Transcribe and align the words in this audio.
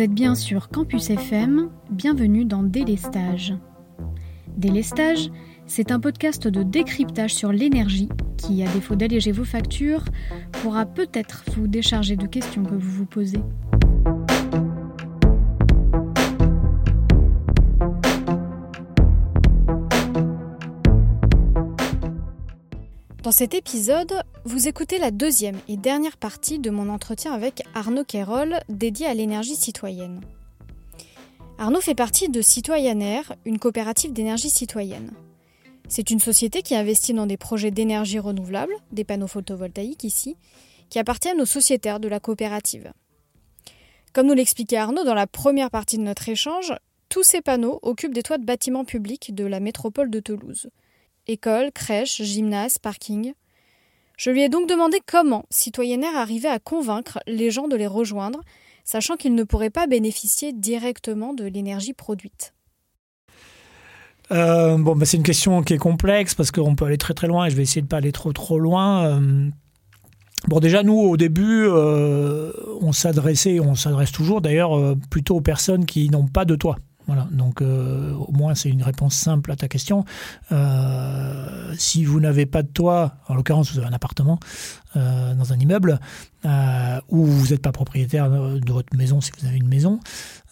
Vous 0.00 0.04
êtes 0.04 0.14
bien 0.14 0.34
sur 0.34 0.70
Campus 0.70 1.10
FM, 1.10 1.68
bienvenue 1.90 2.46
dans 2.46 2.62
Délestage. 2.62 3.52
Délestage, 4.56 5.30
c'est 5.66 5.92
un 5.92 6.00
podcast 6.00 6.48
de 6.48 6.62
décryptage 6.62 7.34
sur 7.34 7.52
l'énergie 7.52 8.08
qui, 8.38 8.62
à 8.62 8.72
défaut 8.72 8.94
d'alléger 8.94 9.30
vos 9.30 9.44
factures, 9.44 10.04
pourra 10.52 10.86
peut-être 10.86 11.44
vous 11.54 11.66
décharger 11.66 12.16
de 12.16 12.26
questions 12.26 12.64
que 12.64 12.76
vous 12.76 12.90
vous 12.90 13.04
posez. 13.04 13.42
Dans 23.22 23.32
cet 23.32 23.52
épisode, 23.52 24.22
vous 24.46 24.66
écoutez 24.66 24.96
la 24.96 25.10
deuxième 25.10 25.58
et 25.68 25.76
dernière 25.76 26.16
partie 26.16 26.58
de 26.58 26.70
mon 26.70 26.88
entretien 26.88 27.34
avec 27.34 27.62
Arnaud 27.74 28.04
Quérol 28.04 28.60
dédié 28.70 29.06
à 29.06 29.12
l'énergie 29.12 29.56
citoyenne. 29.56 30.22
Arnaud 31.58 31.82
fait 31.82 31.94
partie 31.94 32.30
de 32.30 32.40
Citoyennaire, 32.40 33.34
une 33.44 33.58
coopérative 33.58 34.14
d'énergie 34.14 34.48
citoyenne. 34.48 35.12
C'est 35.86 36.08
une 36.08 36.18
société 36.18 36.62
qui 36.62 36.74
investit 36.74 37.12
dans 37.12 37.26
des 37.26 37.36
projets 37.36 37.70
d'énergie 37.70 38.18
renouvelable, 38.18 38.72
des 38.90 39.04
panneaux 39.04 39.26
photovoltaïques 39.26 40.04
ici, 40.04 40.38
qui 40.88 40.98
appartiennent 40.98 41.42
aux 41.42 41.46
sociétaires 41.46 42.00
de 42.00 42.08
la 42.08 42.20
coopérative. 42.20 42.90
Comme 44.14 44.28
nous 44.28 44.34
l'expliquait 44.34 44.78
Arnaud 44.78 45.04
dans 45.04 45.14
la 45.14 45.26
première 45.26 45.70
partie 45.70 45.98
de 45.98 46.04
notre 46.04 46.30
échange, 46.30 46.72
tous 47.10 47.22
ces 47.22 47.42
panneaux 47.42 47.80
occupent 47.82 48.14
des 48.14 48.22
toits 48.22 48.38
de 48.38 48.46
bâtiments 48.46 48.86
publics 48.86 49.34
de 49.34 49.44
la 49.44 49.60
métropole 49.60 50.08
de 50.08 50.20
Toulouse. 50.20 50.70
Écoles, 51.30 51.70
crèches, 51.72 52.22
gymnases, 52.22 52.78
parking. 52.78 53.34
Je 54.16 54.30
lui 54.30 54.42
ai 54.42 54.48
donc 54.48 54.68
demandé 54.68 54.98
comment 55.06 55.44
Citoyennaire 55.48 56.16
arrivait 56.16 56.48
à 56.48 56.58
convaincre 56.58 57.20
les 57.28 57.52
gens 57.52 57.68
de 57.68 57.76
les 57.76 57.86
rejoindre, 57.86 58.40
sachant 58.84 59.14
qu'ils 59.14 59.36
ne 59.36 59.44
pourraient 59.44 59.70
pas 59.70 59.86
bénéficier 59.86 60.52
directement 60.52 61.32
de 61.32 61.44
l'énergie 61.44 61.92
produite. 61.92 62.52
Euh, 64.32 64.76
bon, 64.76 64.96
bah, 64.96 65.06
c'est 65.06 65.18
une 65.18 65.22
question 65.22 65.62
qui 65.62 65.74
est 65.74 65.78
complexe 65.78 66.34
parce 66.34 66.50
qu'on 66.50 66.74
peut 66.74 66.86
aller 66.86 66.98
très 66.98 67.14
très 67.14 67.28
loin 67.28 67.46
et 67.46 67.50
je 67.50 67.54
vais 67.54 67.62
essayer 67.62 67.82
de 67.82 67.86
pas 67.86 67.98
aller 67.98 68.10
trop 68.10 68.32
trop 68.32 68.58
loin. 68.58 69.04
Euh, 69.04 69.48
bon, 70.48 70.58
déjà 70.58 70.82
nous 70.82 70.98
au 70.98 71.16
début, 71.16 71.62
euh, 71.68 72.50
on 72.80 72.90
s'adressait, 72.90 73.60
on 73.60 73.76
s'adresse 73.76 74.10
toujours 74.10 74.40
d'ailleurs 74.40 74.96
plutôt 75.10 75.36
aux 75.36 75.40
personnes 75.40 75.86
qui 75.86 76.10
n'ont 76.10 76.26
pas 76.26 76.44
de 76.44 76.56
toit. 76.56 76.76
Voilà, 77.10 77.26
donc 77.32 77.60
euh, 77.60 78.12
au 78.12 78.30
moins 78.30 78.54
c'est 78.54 78.68
une 78.68 78.84
réponse 78.84 79.16
simple 79.16 79.50
à 79.50 79.56
ta 79.56 79.66
question. 79.66 80.04
Euh, 80.52 81.74
si 81.76 82.04
vous 82.04 82.20
n'avez 82.20 82.46
pas 82.46 82.62
de 82.62 82.68
toit, 82.68 83.16
en 83.26 83.34
l'occurrence 83.34 83.72
vous 83.72 83.80
avez 83.80 83.88
un 83.88 83.92
appartement 83.92 84.38
euh, 84.94 85.34
dans 85.34 85.52
un 85.52 85.58
immeuble, 85.58 85.98
ou 87.08 87.26
vous 87.26 87.48
n'êtes 87.48 87.62
pas 87.62 87.72
propriétaire 87.72 88.30
de 88.30 88.72
votre 88.72 88.96
maison 88.96 89.20
si 89.20 89.32
vous 89.36 89.44
avez 89.44 89.56
une 89.56 89.66
maison, 89.66 89.98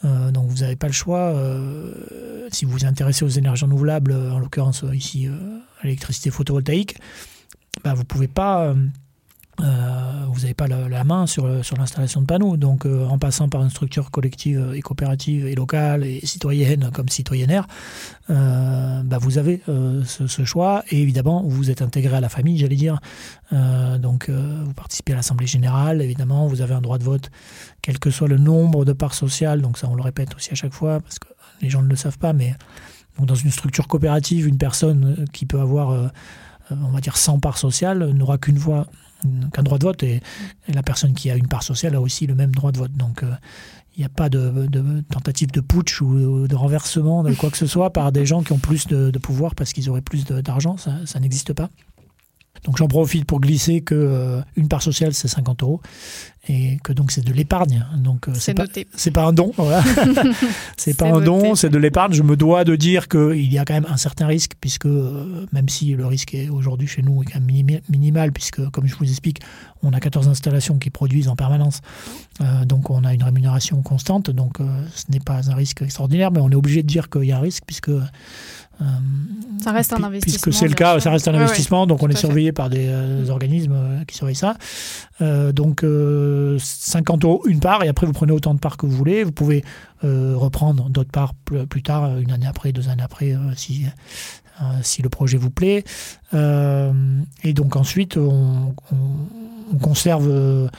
donc 0.02 0.48
vous 0.48 0.62
n'avez 0.62 0.74
pas 0.74 0.88
le 0.88 0.92
choix. 0.92 1.32
si 2.50 2.64
vous 2.64 2.72
vous 2.72 2.86
intéressez 2.86 3.24
aux 3.24 3.28
énergies 3.28 3.64
renouvelables, 3.64 4.12
en 4.12 4.40
l'occurrence 4.40 4.84
ici 4.92 5.28
à 5.28 5.84
l'électricité 5.84 6.30
photovoltaïque, 6.30 6.98
bah, 7.84 7.94
vous 7.94 8.02
ne 8.02 8.06
pouvez 8.06 8.26
pas 8.26 8.74
euh, 9.60 10.24
vous 10.28 10.40
n'avez 10.42 10.54
pas 10.54 10.68
la, 10.68 11.04
main 11.04 11.26
sur, 11.26 11.48
l'installation 11.48 12.20
de 12.20 12.26
panneaux. 12.26 12.56
Donc, 12.56 12.86
euh, 12.86 13.06
en 13.06 13.18
passant 13.18 13.48
par 13.48 13.62
une 13.62 13.70
structure 13.70 14.10
collective 14.10 14.72
et 14.74 14.82
coopérative 14.82 15.46
et 15.46 15.54
locale 15.54 16.04
et 16.04 16.24
citoyenne 16.24 16.90
comme 16.92 17.08
citoyennaire, 17.08 17.66
euh, 18.30 19.02
bah, 19.02 19.18
vous 19.18 19.38
avez 19.38 19.62
ce, 19.66 20.44
choix. 20.44 20.84
Et 20.90 21.02
évidemment, 21.02 21.42
vous 21.44 21.70
êtes 21.70 21.82
intégré 21.82 22.16
à 22.16 22.20
la 22.20 22.28
famille, 22.28 22.58
j'allais 22.58 22.76
dire. 22.76 23.00
donc, 23.50 24.30
vous 24.30 24.74
participez 24.74 25.12
à 25.12 25.16
l'Assemblée 25.16 25.46
générale, 25.46 26.02
évidemment, 26.02 26.46
vous 26.46 26.60
avez 26.60 26.74
un 26.74 26.80
droit 26.80 26.98
de 26.98 27.04
vote, 27.04 27.30
quel 27.82 27.98
que 27.98 28.10
soit 28.10 28.28
le 28.28 28.38
nombre 28.38 28.84
de 28.84 28.92
parts 28.92 29.14
sociales. 29.14 29.60
Donc, 29.60 29.78
ça, 29.78 29.88
on 29.90 29.94
le 29.94 30.02
répète 30.02 30.34
aussi 30.36 30.50
à 30.52 30.54
chaque 30.54 30.72
fois, 30.72 31.00
parce 31.00 31.18
que 31.18 31.28
les 31.60 31.70
gens 31.70 31.82
ne 31.82 31.88
le 31.88 31.96
savent 31.96 32.18
pas, 32.18 32.32
mais 32.32 32.54
dans 33.18 33.34
une 33.34 33.50
structure 33.50 33.88
coopérative, 33.88 34.46
une 34.46 34.58
personne 34.58 35.24
qui 35.32 35.44
peut 35.44 35.58
avoir, 35.58 36.12
on 36.70 36.90
va 36.90 37.00
dire, 37.00 37.16
100 37.16 37.40
parts 37.40 37.58
sociales 37.58 38.12
n'aura 38.12 38.38
qu'une 38.38 38.58
voix 38.58 38.86
qu'un 39.52 39.62
droit 39.62 39.78
de 39.78 39.84
vote 39.84 40.02
et, 40.02 40.20
la 40.68 40.82
personne 40.82 41.14
qui 41.14 41.30
a 41.30 41.36
une 41.36 41.48
part 41.48 41.62
sociale 41.62 41.94
a 41.94 42.00
aussi 42.00 42.26
le 42.26 42.34
même 42.34 42.54
droit 42.54 42.72
de 42.72 42.78
vote. 42.78 42.92
Donc 42.92 43.22
euh, 43.22 43.32
il 43.96 44.00
n'y 44.00 44.04
a 44.04 44.10
pas 44.10 44.28
de, 44.28 44.68
tentative 45.10 45.50
de 45.50 45.60
putsch 45.60 46.00
ou 46.00 46.46
de 46.46 46.54
renversement 46.54 47.24
de 47.24 47.34
quoi 47.34 47.50
que 47.50 47.56
ce 47.56 47.66
soit 47.66 47.92
par 47.92 48.12
des 48.12 48.26
gens 48.26 48.42
qui 48.42 48.52
ont 48.52 48.58
plus 48.58 48.86
de, 48.86 49.10
pouvoir 49.18 49.54
parce 49.54 49.72
qu'ils 49.72 49.90
auraient 49.90 50.02
plus 50.02 50.24
d'argent. 50.24 50.76
ça 50.76 51.20
n'existe 51.20 51.52
pas. 51.52 51.68
Donc 52.64 52.76
j'en 52.76 52.88
profite 52.88 53.24
pour 53.24 53.40
glisser 53.40 53.80
que 53.80 53.94
euh, 53.94 54.40
une 54.56 54.68
part 54.68 54.82
sociale 54.82 55.14
c'est 55.14 55.28
50 55.28 55.62
euros 55.62 55.80
et 56.48 56.78
que 56.82 56.92
donc 56.92 57.10
c'est 57.10 57.24
de 57.24 57.32
l'épargne. 57.32 57.86
Donc 57.96 58.28
euh, 58.28 58.34
c'est 58.34 58.54
pas 58.54 58.66
c'est 58.94 59.10
pas 59.10 59.24
un 59.24 59.32
don, 59.32 59.52
voilà. 59.56 59.82
c'est 60.76 60.96
pas 60.96 61.08
un 61.08 61.20
don, 61.20 61.54
c'est 61.54 61.68
de 61.68 61.78
l'épargne. 61.78 62.12
Je 62.12 62.22
me 62.22 62.36
dois 62.36 62.64
de 62.64 62.76
dire 62.76 63.08
qu'il 63.08 63.52
y 63.52 63.58
a 63.58 63.64
quand 63.64 63.74
même 63.74 63.86
un 63.88 63.96
certain 63.96 64.26
risque 64.26 64.52
puisque 64.60 64.86
euh, 64.86 65.46
même 65.52 65.68
si 65.68 65.94
le 65.94 66.06
risque 66.06 66.34
est 66.34 66.48
aujourd'hui 66.48 66.86
chez 66.86 67.02
nous 67.02 67.22
est 67.22 67.26
quand 67.26 67.40
même 67.40 67.80
minimal 67.88 68.32
puisque 68.32 68.68
comme 68.70 68.86
je 68.86 68.94
vous 68.96 69.08
explique, 69.08 69.40
on 69.82 69.92
a 69.92 70.00
14 70.00 70.28
installations 70.28 70.78
qui 70.78 70.90
produisent 70.90 71.28
en 71.28 71.36
permanence. 71.36 71.80
donc 72.64 72.90
on 72.90 73.04
a 73.04 73.14
une 73.14 73.22
rémunération 73.22 73.82
constante. 73.82 74.30
Donc 74.30 74.58
ce 74.94 75.04
n'est 75.10 75.20
pas 75.20 75.50
un 75.50 75.54
risque 75.54 75.82
extraordinaire, 75.82 76.30
mais 76.32 76.40
on 76.40 76.50
est 76.50 76.54
obligé 76.54 76.82
de 76.82 76.88
dire 76.88 77.10
qu'il 77.10 77.24
y 77.24 77.32
a 77.32 77.38
un 77.38 77.40
risque 77.40 77.64
puisque 77.66 77.90
ça 79.60 79.72
reste 79.72 79.92
un 79.92 80.02
investissement. 80.02 80.40
Puisque 80.42 80.52
c'est 80.52 80.68
le 80.68 80.74
cas, 80.74 81.00
ça 81.00 81.10
reste 81.10 81.26
un 81.28 81.34
investissement, 81.34 81.86
donc 81.86 82.02
on 82.02 82.08
est 82.08 82.16
surveillé 82.16 82.52
par 82.52 82.70
des 82.70 82.86
euh, 82.88 83.28
organismes 83.28 83.74
euh, 83.74 84.04
qui 84.04 84.16
surveillent 84.16 84.36
ça. 84.36 84.56
donc 85.20 85.84
50 86.58 87.24
euros 87.24 87.42
une 87.46 87.60
part, 87.60 87.82
et 87.82 87.88
après 87.88 88.06
vous 88.06 88.12
prenez 88.12 88.32
autant 88.32 88.54
de 88.54 88.60
parts 88.60 88.76
que 88.76 88.86
vous 88.86 88.96
voulez. 88.96 89.24
Vous 89.24 89.32
pouvez 89.32 89.64
reprendre 90.02 90.88
d'autres 90.90 91.10
parts 91.10 91.34
plus, 91.34 91.82
tard, 91.82 92.18
une 92.18 92.30
année 92.30 92.46
après, 92.46 92.72
deux 92.72 92.88
années 92.88 93.02
après, 93.02 93.34
si, 93.56 93.86
si 94.82 95.02
le 95.02 95.08
projet 95.08 95.38
vous 95.38 95.50
plaît. 95.50 95.84
et 96.32 97.52
donc 97.52 97.76
ensuite, 97.76 98.16
on, 98.16 98.74
on 99.72 99.78
conserve 99.78 100.70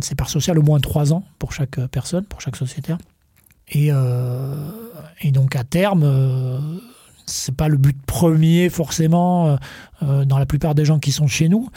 ces 0.00 0.14
parts 0.16 0.30
sociales 0.30 0.58
au 0.58 0.62
moins 0.62 0.80
trois 0.80 1.12
ans 1.12 1.24
pour 1.38 1.52
chaque 1.52 1.80
personne, 1.86 2.24
pour 2.24 2.40
chaque 2.40 2.56
sociétaire. 2.56 2.98
Et, 3.68 3.88
euh, 3.90 4.54
et 5.20 5.32
donc 5.32 5.56
à 5.56 5.64
terme, 5.64 6.02
euh, 6.04 6.58
c'est 7.26 7.54
pas 7.54 7.68
le 7.68 7.76
but 7.76 8.00
premier 8.06 8.68
forcément 8.68 9.58
euh, 10.02 10.24
dans 10.24 10.38
la 10.38 10.46
plupart 10.46 10.74
des 10.74 10.84
gens 10.84 10.98
qui 10.98 11.10
sont 11.10 11.26
chez 11.26 11.48
nous, 11.48 11.68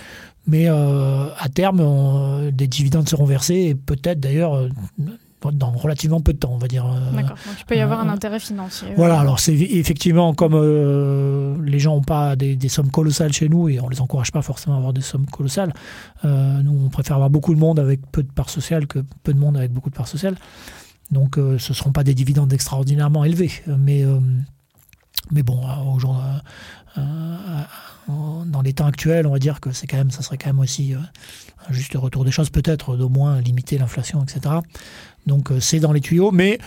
mais 0.45 0.67
à 0.67 1.47
terme, 1.53 2.49
des 2.51 2.67
dividendes 2.67 3.07
seront 3.07 3.25
versés 3.25 3.55
et 3.55 3.75
peut-être 3.75 4.19
d'ailleurs 4.19 4.67
dans 5.53 5.71
relativement 5.71 6.21
peu 6.21 6.33
de 6.33 6.39
temps, 6.39 6.51
on 6.53 6.57
va 6.57 6.67
dire. 6.67 6.85
D'accord. 7.13 7.37
Donc 7.45 7.55
il 7.59 7.65
peut 7.65 7.75
y 7.75 7.81
avoir 7.81 7.99
un 7.99 8.09
intérêt 8.09 8.39
financier. 8.39 8.89
Voilà. 8.97 9.19
Alors 9.19 9.39
c'est 9.39 9.53
effectivement 9.53 10.33
comme 10.33 10.55
les 11.63 11.79
gens 11.79 11.95
n'ont 11.95 12.01
pas 12.01 12.35
des, 12.35 12.55
des, 12.55 12.69
sommes 12.69 12.89
colossales 12.89 13.31
chez 13.31 13.47
nous 13.47 13.69
et 13.69 13.79
on 13.79 13.89
les 13.89 14.01
encourage 14.01 14.31
pas 14.31 14.41
forcément 14.41 14.75
à 14.75 14.79
avoir 14.79 14.93
des 14.93 15.01
sommes 15.01 15.27
colossales. 15.27 15.73
nous, 16.23 16.85
on 16.85 16.89
préfère 16.89 17.15
avoir 17.15 17.29
beaucoup 17.29 17.53
de 17.53 17.59
monde 17.59 17.79
avec 17.79 17.99
peu 18.11 18.23
de 18.23 18.31
parts 18.31 18.49
sociales 18.49 18.87
que 18.87 18.99
peu 19.23 19.33
de 19.33 19.39
monde 19.39 19.55
avec 19.55 19.71
beaucoup 19.71 19.91
de 19.91 19.95
parts 19.95 20.07
sociales. 20.07 20.35
Donc 21.11 21.37
euh, 21.37 21.57
ce 21.57 21.71
ne 21.71 21.75
seront 21.75 21.91
pas 21.91 22.03
des 22.03 22.13
dividendes 22.13 22.53
extraordinairement 22.53 23.23
élevés. 23.23 23.51
Mais, 23.67 24.03
euh, 24.03 24.19
mais 25.31 25.43
bon, 25.43 25.61
euh, 26.97 27.01
dans 28.45 28.61
les 28.61 28.73
temps 28.73 28.87
actuels, 28.87 29.27
on 29.27 29.31
va 29.31 29.39
dire 29.39 29.59
que 29.59 29.71
c'est 29.71 29.87
quand 29.87 29.97
même, 29.97 30.11
ça 30.11 30.21
serait 30.21 30.37
quand 30.37 30.49
même 30.49 30.59
aussi 30.59 30.93
un 30.93 31.73
juste 31.73 31.93
retour 31.95 32.25
des 32.25 32.31
choses, 32.31 32.49
peut-être 32.49 32.95
d'au 32.95 33.09
moins 33.09 33.39
limiter 33.41 33.77
l'inflation, 33.77 34.23
etc. 34.23 34.55
Donc 35.27 35.51
c'est 35.59 35.79
dans 35.79 35.91
les 35.91 36.01
tuyaux, 36.01 36.31
mais 36.31 36.59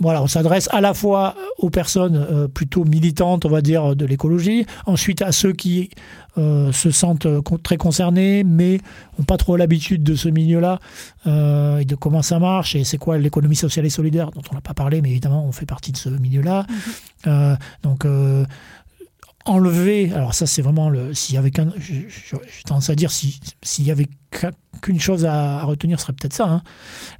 voilà, 0.00 0.22
on 0.22 0.26
s'adresse 0.26 0.68
à 0.72 0.80
la 0.80 0.94
fois 0.94 1.34
aux 1.58 1.70
personnes 1.70 2.16
euh, 2.16 2.48
plutôt 2.48 2.84
militantes, 2.84 3.44
on 3.44 3.48
va 3.48 3.60
dire, 3.60 3.96
de 3.96 4.06
l'écologie, 4.06 4.66
ensuite 4.86 5.22
à 5.22 5.32
ceux 5.32 5.52
qui 5.52 5.90
euh, 6.36 6.70
se 6.72 6.90
sentent 6.90 7.26
euh, 7.26 7.40
très 7.62 7.76
concernés, 7.76 8.44
mais 8.44 8.78
n'ont 9.18 9.24
pas 9.24 9.36
trop 9.36 9.56
l'habitude 9.56 10.02
de 10.02 10.14
ce 10.14 10.28
milieu-là 10.28 10.78
et 11.26 11.84
de 11.84 11.94
comment 11.94 12.22
ça 12.22 12.38
marche 12.38 12.74
et 12.74 12.84
c'est 12.84 12.96
quoi 12.96 13.18
l'économie 13.18 13.56
sociale 13.56 13.84
et 13.84 13.90
solidaire, 13.90 14.30
dont 14.30 14.40
on 14.50 14.54
n'a 14.54 14.62
pas 14.62 14.72
parlé, 14.72 15.02
mais 15.02 15.10
évidemment, 15.10 15.44
on 15.44 15.52
fait 15.52 15.66
partie 15.66 15.92
de 15.92 15.98
ce 15.98 16.08
milieu-là. 16.08 16.64
Mm-hmm. 17.26 17.56
donc, 17.82 18.06
enlever, 19.48 20.12
alors 20.12 20.34
ça 20.34 20.46
c'est 20.46 20.62
vraiment 20.62 20.90
le, 20.90 21.14
s'il 21.14 21.34
y 21.34 21.38
avait 21.38 21.50
qu'un, 21.50 21.72
j'ai 21.78 22.06
tendance 22.66 22.90
à 22.90 22.94
dire, 22.94 23.10
s'il 23.10 23.84
y 23.84 23.90
avait 23.90 24.06
qu'une 24.82 25.00
chose 25.00 25.24
à, 25.24 25.62
retenir, 25.64 25.98
ce 25.98 26.06
serait 26.06 26.12
peut-être 26.12 26.34
ça, 26.34 26.48
hein. 26.48 26.62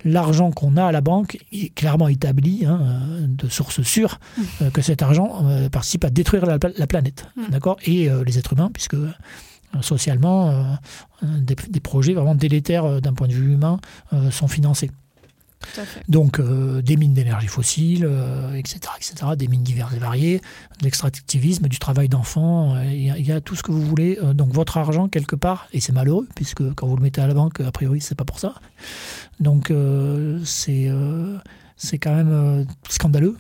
l'argent 0.04 0.50
qu'on 0.50 0.76
a 0.76 0.84
à 0.84 0.92
la 0.92 1.00
banque 1.00 1.38
est 1.52 1.74
clairement 1.74 2.08
établi, 2.08 2.64
hein, 2.66 2.80
de 3.26 3.48
source 3.48 3.82
sûre, 3.82 4.20
mmh. 4.20 4.42
euh, 4.62 4.70
que 4.70 4.82
cet 4.82 5.02
argent 5.02 5.44
euh, 5.44 5.68
participe 5.68 6.04
à 6.04 6.10
détruire 6.10 6.46
la, 6.46 6.58
planète, 6.58 7.26
mmh. 7.36 7.50
d'accord, 7.50 7.78
et 7.84 8.10
euh, 8.10 8.22
les 8.24 8.38
êtres 8.38 8.52
humains, 8.52 8.70
puisque 8.72 8.96
socialement, 9.82 10.78
des, 11.22 11.54
des, 11.68 11.80
projets 11.80 12.14
vraiment 12.14 12.34
délétères 12.34 13.02
d'un 13.02 13.12
point 13.12 13.28
de 13.28 13.34
vue 13.34 13.52
humain 13.52 13.78
sont 14.30 14.48
financés. 14.48 14.90
Donc 16.08 16.40
des 16.40 16.96
mines 16.96 17.14
d'énergie 17.14 17.48
fossile, 17.48 18.08
etc., 18.54 18.80
etc., 18.96 19.32
des 19.36 19.48
mines 19.48 19.62
diverses 19.62 19.94
et 19.94 19.98
variées, 19.98 20.38
de 20.78 20.84
l'extractivisme, 20.84 21.68
du 21.68 21.78
travail 21.78 22.08
d'enfant, 22.08 22.80
il 22.82 23.26
y, 23.26 23.32
a 23.32 23.40
tout 23.40 23.56
ce 23.56 23.62
que 23.62 23.72
vous 23.72 23.82
voulez. 23.82 24.18
donc 24.34 24.52
votre 24.52 24.76
argent, 24.76 25.08
quelque 25.08 25.36
part, 25.36 25.68
et 25.72 25.80
c'est 25.80 25.92
malheureux, 25.92 26.28
puisque 26.34 26.74
quand 26.74 26.86
vous 26.86 26.96
le 26.96 27.02
mettez 27.02 27.20
à 27.20 27.26
la 27.26 27.34
banque, 27.34 27.60
a 27.60 27.72
priori, 27.72 28.00
c'est 28.00 28.14
pas 28.14 28.24
pour 28.24 28.38
ça. 28.38 28.54
Donc 29.40 29.72
c'est 30.44 30.90
c'est 31.78 31.98
quand 31.98 32.14
même 32.14 32.32
euh, 32.32 32.64
scandaleux, 32.88 33.36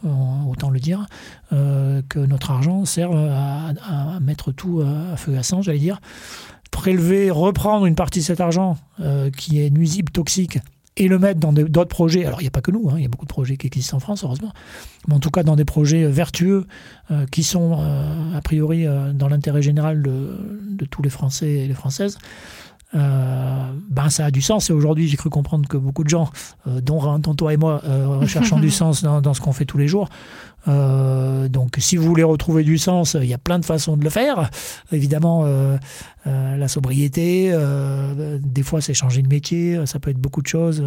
autant 0.48 0.70
le 0.70 0.78
dire, 0.78 1.06
euh, 1.52 2.00
que 2.08 2.20
notre 2.20 2.52
argent 2.52 2.84
serve 2.84 3.16
à, 3.16 4.20
mettre 4.20 4.52
tout 4.52 4.80
à 4.80 5.16
feu 5.16 5.34
et 5.34 5.38
à 5.38 5.42
sang, 5.42 5.60
j'allais 5.60 5.78
dire. 5.78 6.00
Prélever, 6.70 7.30
reprendre 7.30 7.86
une 7.86 7.96
partie 7.96 8.20
de 8.20 8.24
cet 8.24 8.40
argent 8.40 8.78
euh, 9.00 9.30
qui 9.30 9.60
est 9.60 9.70
nuisible, 9.70 10.12
toxique, 10.12 10.58
et 10.98 11.08
le 11.08 11.18
mettre 11.18 11.40
dans 11.40 11.52
d'autres 11.52 11.84
projets. 11.88 12.24
Alors, 12.24 12.40
il 12.40 12.44
n'y 12.44 12.48
a 12.48 12.52
pas 12.52 12.60
que 12.60 12.70
nous, 12.70 12.88
hein, 12.90 12.94
il 12.96 13.02
y 13.02 13.06
a 13.06 13.08
beaucoup 13.08 13.26
de 13.26 13.32
projets 13.32 13.56
qui 13.56 13.66
existent 13.66 13.96
en 13.96 14.00
France, 14.00 14.24
heureusement, 14.24 14.52
mais 15.06 15.14
en 15.14 15.20
tout 15.20 15.30
cas 15.30 15.42
dans 15.42 15.56
des 15.56 15.64
projets 15.64 16.06
vertueux 16.06 16.66
qui 17.30 17.42
sont, 17.42 17.78
a 18.34 18.40
priori, 18.42 18.86
dans 19.14 19.28
l'intérêt 19.28 19.62
général 19.62 20.02
de, 20.02 20.84
tous 20.90 21.02
les 21.02 21.10
Français 21.10 21.50
et 21.50 21.68
les 21.68 21.74
Françaises. 21.74 22.18
Euh, 22.94 23.72
ben 23.90 24.08
ça 24.08 24.26
a 24.26 24.30
du 24.30 24.40
sens. 24.40 24.70
Et 24.70 24.72
aujourd'hui, 24.72 25.08
j'ai 25.08 25.16
cru 25.16 25.28
comprendre 25.28 25.68
que 25.68 25.76
beaucoup 25.76 26.04
de 26.04 26.08
gens, 26.08 26.30
euh, 26.66 26.80
dont, 26.80 27.20
toi 27.34 27.52
et 27.52 27.56
moi, 27.56 27.82
euh, 27.84 28.18
recherchons 28.18 28.58
du 28.60 28.70
sens 28.70 29.02
dans, 29.02 29.34
ce 29.34 29.40
qu'on 29.40 29.52
fait 29.52 29.66
tous 29.66 29.78
les 29.78 29.88
jours. 29.88 30.08
Donc, 30.66 31.76
si 31.78 31.96
vous 31.96 32.04
voulez 32.04 32.22
retrouver 32.22 32.62
du 32.62 32.78
sens, 32.78 33.14
il 33.14 33.26
y 33.26 33.34
a 33.34 33.38
plein 33.38 33.58
de 33.58 33.64
façons 33.64 33.96
de 33.96 34.04
le 34.04 34.10
faire. 34.10 34.50
Évidemment, 34.92 35.46
la 36.26 36.68
sobriété, 36.68 37.56
des 38.40 38.62
fois, 38.62 38.80
c'est 38.80 38.94
changer 38.94 39.22
de 39.22 39.28
métier, 39.28 39.86
ça 39.86 39.98
peut 39.98 40.10
être 40.10 40.18
beaucoup 40.18 40.42
de 40.42 40.46
choses, 40.46 40.82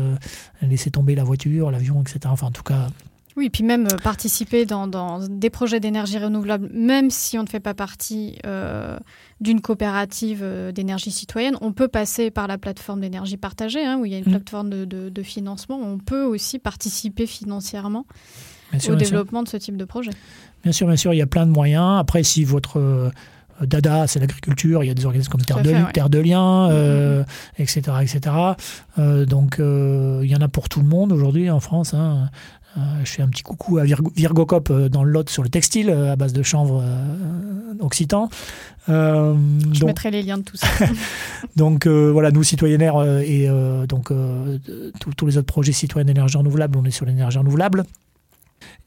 laisser 0.62 0.92
tomber 0.92 1.16
la 1.16 1.24
voiture, 1.24 1.72
l'avion, 1.72 2.02
etc. 2.02 2.20
Enfin, 2.26 2.48
en 2.48 2.52
tout 2.52 2.64
cas, 2.64 2.90
oui, 3.38 3.50
puis 3.50 3.64
même 3.64 3.88
euh, 3.88 3.98
participer 3.98 4.66
dans, 4.66 5.20
des 5.30 5.50
projets 5.50 5.80
d'énergie 5.80 6.18
renouvelable, 6.18 6.70
même 6.74 7.10
si 7.10 7.38
on 7.38 7.44
ne 7.44 7.48
fait 7.48 7.60
pas 7.60 7.74
partie 7.74 8.38
euh, 8.46 8.98
d'une 9.40 9.62
coopérative 9.62 10.42
euh, 10.44 10.72
d'énergie 10.72 11.12
citoyenne, 11.12 11.56
on 11.62 11.72
peut 11.72 11.88
passer 11.88 12.30
par 12.30 12.48
la 12.48 12.58
plateforme 12.58 13.02
d'énergie 13.02 13.38
partagée, 13.38 13.86
hein, 13.86 13.98
où 14.00 14.06
il 14.06 14.12
y 14.12 14.16
a 14.16 14.18
une 14.18 14.26
mmh. 14.26 14.32
plateforme 14.32 14.70
de, 14.70 15.24
financement. 15.24 15.80
On 15.80 16.00
peut 16.00 16.24
aussi 16.24 16.58
participer 16.58 17.28
financièrement 17.28 18.06
au 18.90 18.96
développement 18.96 19.44
de 19.44 19.48
ce 19.48 19.58
type 19.58 19.78
de 19.78 19.86
projet. 19.86 20.12
Bien 20.64 20.72
sûr, 20.72 20.88
bien 20.88 20.96
sûr, 20.96 21.14
il 21.14 21.18
y 21.18 21.22
a 21.22 21.28
plein 21.28 21.46
de 21.46 21.52
moyens. 21.52 22.00
Après, 22.00 22.24
si 22.24 22.44
votre 22.44 23.12
dada, 23.62 24.08
c'est 24.08 24.20
l'agriculture, 24.20 24.84
il 24.84 24.88
y 24.88 24.90
a 24.90 24.94
des 24.94 25.06
organismes 25.06 25.32
comme 25.32 25.42
Terre, 25.42 25.62
de, 25.62 25.92
Terre 25.92 26.10
de 26.10 26.20
Liens, 26.20 27.24
etc. 27.58 27.82
etc. 28.02 28.36
donc, 28.98 29.58
il 29.60 30.30
y 30.30 30.36
en 30.36 30.42
a 30.42 30.48
pour 30.48 30.70
tout 30.70 30.82
le 30.82 30.88
monde 30.88 31.12
aujourd'hui 31.12 31.50
en 31.50 31.60
France. 31.60 31.94
Hein. 31.94 32.30
Euh, 32.78 32.80
je 33.04 33.12
fais 33.12 33.22
un 33.22 33.28
petit 33.28 33.44
coucou 33.44 33.80
à 33.80 33.84
Virgocop 33.84 34.70
euh, 34.70 34.88
dans 34.88 35.04
le 35.04 35.12
Lot 35.12 35.30
sur 35.30 35.44
le 35.44 35.50
textile 35.50 35.90
euh, 35.90 36.14
à 36.14 36.16
base 36.16 36.32
de 36.32 36.42
chanvre 36.42 36.84
occitan. 37.82 38.30
je 38.88 39.86
mettrai 39.86 40.12
les 40.12 40.22
liens 40.22 40.38
de 40.38 40.44
tout 40.44 40.56
ça. 40.56 40.68
donc 41.56 41.88
voilà, 41.88 42.32
nous 42.32 42.44
citoyennaires 42.44 43.02
et 43.22 43.48
donc 43.88 44.12
tous 45.18 45.26
les 45.26 45.38
autres 45.38 45.48
projets 45.48 45.72
citoyens 45.72 46.06
d'énergie 46.06 46.38
renouvelable, 46.38 46.78
on 46.78 46.86
est 46.86 46.92
sur 46.92 47.06
l'énergie 47.06 47.38
renouvelable. 47.38 47.86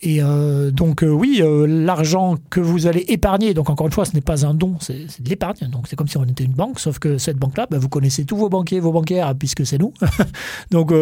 Et 0.06 0.22
euh, 0.22 0.70
donc 0.70 1.02
euh, 1.02 1.08
oui, 1.08 1.40
euh, 1.40 1.66
l'argent 1.66 2.36
que 2.50 2.60
vous 2.60 2.86
allez 2.86 3.06
épargner, 3.08 3.54
donc 3.54 3.70
encore 3.70 3.86
une 3.86 3.92
fois, 3.92 4.04
ce 4.04 4.12
n'est 4.12 4.20
pas 4.20 4.44
un 4.44 4.52
don, 4.52 4.76
c'est 4.78 5.22
de 5.22 5.28
l'épargne. 5.30 5.66
Donc 5.70 5.88
c'est 5.88 5.96
comme 5.96 6.08
si 6.08 6.18
on 6.18 6.24
était 6.24 6.44
une 6.44 6.52
banque, 6.52 6.78
sauf 6.78 6.98
que 6.98 7.16
cette 7.16 7.38
banque-là, 7.38 7.66
bah, 7.70 7.78
vous 7.78 7.88
connaissez 7.88 8.26
tous 8.26 8.36
vos 8.36 8.50
banquiers, 8.50 8.80
vos 8.80 8.92
banquières, 8.92 9.34
puisque 9.34 9.64
c'est 9.64 9.78
nous. 9.78 9.94
donc 10.70 10.92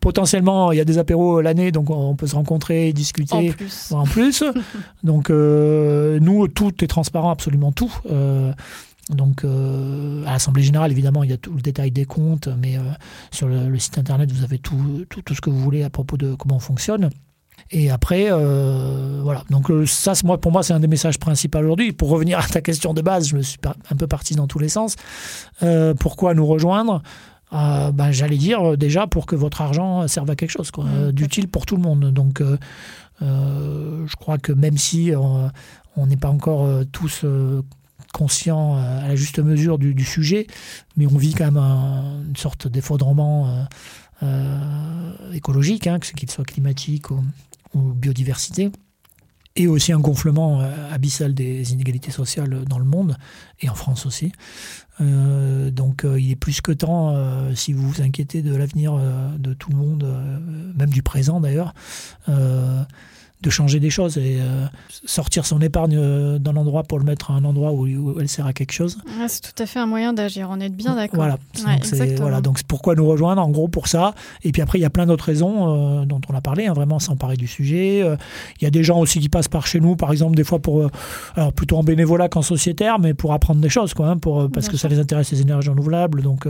potentiellement, 0.00 0.72
il 0.72 0.78
y 0.78 0.80
a 0.80 0.84
des 0.84 0.98
apéros 0.98 1.40
l'année, 1.40 1.70
donc 1.70 1.88
on 1.90 2.16
peut 2.16 2.26
se 2.26 2.34
rencontrer 2.34 2.92
discuter. 2.92 3.36
En 3.36 3.52
plus. 3.52 3.92
En 3.92 4.04
plus. 4.04 4.44
donc 5.04 5.30
nous, 5.30 6.48
tout 6.48 6.82
est 6.82 6.88
transparent, 6.88 7.30
absolument 7.30 7.70
tout. 7.70 7.92
Donc, 9.10 9.44
à 9.44 10.32
l'Assemblée 10.32 10.64
Générale, 10.64 10.90
évidemment, 10.90 11.22
il 11.22 11.30
y 11.30 11.32
a 11.32 11.36
tout 11.36 11.52
le 11.52 11.62
détail 11.62 11.92
des 11.92 12.06
comptes, 12.06 12.48
mais 12.60 12.76
sur 13.30 13.46
le, 13.46 13.68
le, 13.68 13.78
site 13.78 13.98
internet, 13.98 14.32
vous 14.32 14.42
avez 14.42 14.58
tout, 14.58 15.04
tout, 15.08 15.22
tout, 15.22 15.34
ce 15.36 15.40
que 15.40 15.50
vous 15.50 15.60
voulez 15.60 15.84
à 15.84 15.90
propos 15.90 16.16
de 16.16 16.34
comment 16.34 16.56
on 16.56 16.60
fonctionne. 16.60 17.10
Et 17.70 17.90
après, 17.90 18.28
euh, 18.30 19.20
voilà. 19.22 19.44
Donc 19.50 19.70
euh, 19.70 19.86
ça, 19.86 20.12
moi, 20.24 20.40
pour 20.40 20.52
moi, 20.52 20.62
c'est 20.62 20.72
un 20.72 20.80
des 20.80 20.88
messages 20.88 21.18
principaux 21.18 21.58
aujourd'hui. 21.58 21.92
Pour 21.92 22.08
revenir 22.08 22.38
à 22.38 22.46
ta 22.46 22.60
question 22.60 22.94
de 22.94 23.02
base, 23.02 23.28
je 23.28 23.36
me 23.36 23.42
suis 23.42 23.58
un 23.64 23.96
peu 23.96 24.06
parti 24.06 24.34
dans 24.34 24.46
tous 24.46 24.58
les 24.58 24.68
sens. 24.68 24.96
Euh, 25.62 25.94
pourquoi 25.94 26.34
nous 26.34 26.46
rejoindre? 26.46 27.02
Ben, 27.52 28.12
J'allais 28.12 28.36
dire 28.36 28.76
déjà 28.76 29.08
pour 29.08 29.26
que 29.26 29.34
votre 29.34 29.60
argent 29.60 30.06
serve 30.06 30.30
à 30.30 30.36
quelque 30.36 30.50
chose, 30.50 30.70
mmh, 30.76 31.10
d'utile 31.10 31.48
pour 31.48 31.66
tout 31.66 31.74
le 31.74 31.82
monde. 31.82 32.12
Donc 32.12 32.40
je 33.20 34.16
crois 34.16 34.38
que 34.38 34.52
même 34.52 34.78
si 34.78 35.10
on 35.96 36.06
n'est 36.06 36.16
pas 36.16 36.28
encore 36.28 36.68
tous 36.92 37.24
conscients 38.12 38.76
à 38.76 39.08
la 39.08 39.16
juste 39.16 39.40
mesure 39.40 39.80
du, 39.80 40.04
sujet, 40.04 40.46
mais 40.96 41.06
on 41.06 41.18
vit 41.18 41.34
quand 41.34 41.50
même 41.50 41.56
une 41.56 42.36
sorte 42.36 42.68
d'effondrement 42.68 43.66
écologique, 45.32 45.88
hein, 45.88 45.98
qu'il 45.98 46.30
soit 46.30 46.44
climatique 46.44 47.10
ou, 47.10 47.20
ou 47.74 47.80
biodiversité, 47.92 48.70
et 49.56 49.66
aussi 49.66 49.92
un 49.92 49.98
gonflement 49.98 50.60
euh, 50.60 50.92
abyssal 50.92 51.34
des 51.34 51.72
inégalités 51.72 52.10
sociales 52.10 52.64
dans 52.64 52.78
le 52.78 52.84
monde, 52.84 53.16
et 53.60 53.68
en 53.68 53.74
France 53.74 54.06
aussi. 54.06 54.32
Euh, 55.00 55.70
donc 55.70 56.04
euh, 56.04 56.20
il 56.20 56.30
est 56.30 56.36
plus 56.36 56.60
que 56.60 56.72
temps, 56.72 57.16
si 57.54 57.72
vous 57.72 57.88
vous 57.88 58.02
inquiétez 58.02 58.42
de 58.42 58.54
l'avenir 58.54 58.98
de 59.38 59.54
tout 59.54 59.70
le 59.70 59.76
monde, 59.76 60.06
même 60.76 60.90
du 60.90 61.02
présent 61.02 61.40
d'ailleurs, 61.40 61.74
de 63.42 63.50
changer 63.50 63.80
des 63.80 63.88
choses 63.88 64.18
et 64.18 64.38
euh, 64.40 64.66
sortir 65.06 65.46
son 65.46 65.60
épargne 65.60 65.96
euh, 65.96 66.38
d'un 66.38 66.56
endroit 66.56 66.82
pour 66.82 66.98
le 66.98 67.04
mettre 67.04 67.30
à 67.30 67.34
un 67.34 67.44
endroit 67.44 67.72
où, 67.72 68.20
elle 68.20 68.28
sert 68.28 68.46
à 68.46 68.52
quelque 68.52 68.72
chose. 68.72 68.98
c'est 69.28 69.40
tout 69.40 69.62
à 69.62 69.66
fait 69.66 69.78
un 69.78 69.86
moyen 69.86 70.12
d'agir, 70.12 70.48
on 70.50 70.60
est 70.60 70.68
bien 70.68 70.94
d'accord. 70.94 71.16
Voilà, 71.16 71.38
donc 71.64 72.18
voilà, 72.18 72.40
donc 72.40 72.62
pourquoi 72.64 72.94
nous 72.94 73.06
rejoindre 73.06 73.40
en 73.40 73.48
gros 73.48 73.68
pour 73.68 73.88
ça. 73.88 74.14
Et 74.42 74.52
puis 74.52 74.60
après, 74.60 74.78
il 74.78 74.82
y 74.82 74.84
a 74.84 74.90
plein 74.90 75.06
d'autres 75.06 75.24
raisons 75.24 76.00
euh, 76.00 76.04
dont 76.04 76.20
on 76.28 76.34
a 76.34 76.40
parlé, 76.42 76.66
hein, 76.66 76.74
vraiment 76.74 76.98
s'emparer 76.98 77.36
du 77.36 77.46
sujet. 77.46 78.00
Il 78.60 78.64
y 78.64 78.66
a 78.66 78.70
des 78.70 78.84
gens 78.84 78.98
aussi 78.98 79.20
qui 79.20 79.28
passent 79.28 79.48
par 79.48 79.66
chez 79.66 79.80
nous, 79.80 79.96
par 79.96 80.12
exemple, 80.12 80.36
des 80.36 80.44
fois 80.44 80.58
pour, 80.58 80.86
alors 81.34 81.52
plutôt 81.52 81.78
en 81.78 81.82
bénévolat 81.82 82.28
qu'en 82.28 82.42
sociétaire, 82.42 82.98
mais 82.98 83.14
pour 83.14 83.32
apprendre 83.32 83.60
des 83.60 83.70
choses, 83.70 83.94
quoi, 83.94 84.08
hein, 84.08 84.18
pour, 84.18 84.50
parce 84.50 84.68
que 84.68 84.76
ça 84.76 84.88
les 84.88 84.98
intéresse 84.98 85.30
les 85.30 85.40
énergies 85.40 85.70
renouvelables. 85.70 86.22
Donc 86.22 86.44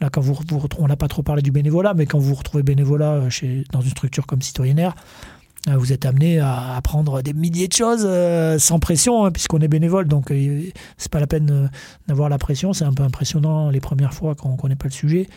là, 0.00 0.10
quand 0.10 0.20
vous, 0.20 0.34
vous 0.34 0.68
on 0.78 0.88
n'a 0.88 0.96
pas 0.96 1.08
trop 1.08 1.22
parlé 1.22 1.42
du 1.42 1.52
bénévolat, 1.52 1.94
mais 1.94 2.06
quand 2.06 2.18
vous 2.18 2.30
vous 2.30 2.34
retrouvez 2.34 2.64
bénévolat 2.64 3.30
chez, 3.30 3.64
dans 3.72 3.80
une 3.80 3.90
structure 3.90 4.26
comme 4.26 4.42
citoyennaire, 4.42 4.94
vous 5.66 5.92
êtes 5.92 6.04
amené 6.04 6.40
à 6.40 6.76
apprendre 6.76 7.22
des 7.22 7.32
milliers 7.32 7.68
de 7.68 7.72
choses 7.72 8.04
euh, 8.04 8.58
sans 8.58 8.78
pression, 8.78 9.24
hein, 9.24 9.30
puisqu'on 9.30 9.60
est 9.60 9.68
bénévole, 9.68 10.06
donc 10.06 10.30
euh, 10.30 10.62
c'est 10.98 11.10
pas 11.10 11.20
la 11.20 11.26
peine 11.26 11.70
d'avoir 12.06 12.28
la 12.28 12.38
pression. 12.38 12.72
C'est 12.72 12.84
un 12.84 12.92
peu 12.92 13.02
impressionnant 13.02 13.70
les 13.70 13.80
premières 13.80 14.12
fois 14.12 14.34
quand 14.34 14.50
on 14.50 14.56
connaît 14.56 14.76
pas 14.76 14.88
le 14.88 14.92
sujet. 14.92 15.28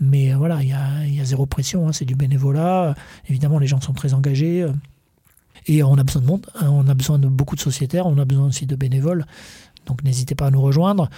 Mais 0.00 0.32
voilà, 0.34 0.62
il 0.62 0.68
y 0.68 1.20
a, 1.20 1.24
zéro 1.24 1.46
pression, 1.46 1.88
hein, 1.88 1.92
c'est 1.92 2.04
du 2.04 2.14
bénévolat. 2.14 2.94
Évidemment, 3.28 3.58
les 3.58 3.66
gens 3.66 3.80
sont 3.80 3.92
très 3.92 4.14
engagés. 4.14 4.66
et 5.66 5.82
on 5.82 5.94
a 5.94 6.04
besoin 6.04 6.22
de 6.22 6.26
monde, 6.26 6.46
hein, 6.60 6.68
on 6.70 6.86
a 6.88 6.94
besoin 6.94 7.18
de 7.18 7.28
beaucoup 7.28 7.56
de 7.56 7.60
sociétaires, 7.60 8.06
on 8.06 8.18
a 8.18 8.24
besoin 8.24 8.46
aussi 8.46 8.66
de 8.66 8.76
bénévoles. 8.76 9.26
Donc 9.86 10.02
n'hésitez 10.04 10.34
pas 10.34 10.46
à 10.46 10.50
nous 10.50 10.62
rejoindre. 10.62 11.10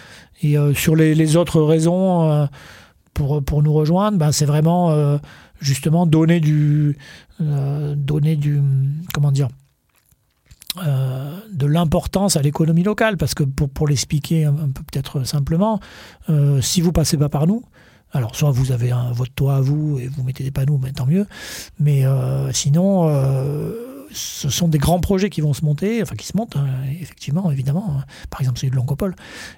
Et 0.42 0.56
sur 0.74 0.96
les, 0.96 1.36
autres 1.36 1.60
raisons 1.60 2.48
pour, 3.12 3.42
pour 3.42 3.62
nous 3.62 3.72
rejoindre, 3.72 4.18
ben, 4.18 4.32
c'est 4.32 4.46
vraiment 4.46 5.18
justement 5.60 6.06
donner 6.06 6.40
du, 6.40 6.96
euh, 7.40 7.94
donner 7.96 8.36
du 8.36 8.60
comment 9.12 9.32
dire 9.32 9.48
euh, 10.86 11.38
de 11.52 11.66
l'importance 11.66 12.36
à 12.36 12.42
l'économie 12.42 12.82
locale. 12.82 13.16
Parce 13.16 13.34
que 13.34 13.44
pour, 13.44 13.88
l'expliquer 13.88 14.44
un, 14.44 14.52
peu 14.52 14.82
peut-être 14.90 15.24
simplement 15.24 15.80
euh, 16.28 16.60
si 16.60 16.80
vous 16.80 16.92
passez 16.92 17.16
pas 17.16 17.28
par 17.28 17.46
nous 17.46 17.62
alors 18.12 18.36
soit 18.36 18.50
vous 18.50 18.72
avez 18.72 18.92
un, 18.92 19.10
votre 19.12 19.32
toit 19.32 19.56
à 19.56 19.60
vous 19.60 19.98
et 19.98 20.06
vous 20.06 20.22
mettez 20.22 20.44
des 20.44 20.50
panneaux 20.50 20.78
mais 20.82 20.92
tant 20.92 21.06
mieux. 21.06 21.26
Mais 21.78 22.04
sinon 22.52 23.08
ce 24.12 24.48
sont 24.48 24.68
des 24.68 24.78
grands 24.78 25.00
projets 25.00 25.30
qui 25.30 25.40
vont 25.40 25.52
se 25.52 25.64
monter, 25.64 26.02
enfin 26.02 26.14
qui 26.14 26.26
se 26.26 26.36
montent, 26.36 26.56
hein, 26.56 26.66
effectivement, 27.00 27.50
évidemment. 27.50 27.96
Hein. 27.98 28.04
Par 28.30 28.40
exemple, 28.40 28.58
celui 28.58 28.70
de 28.70 28.76
l'Oncopole. 28.76 29.14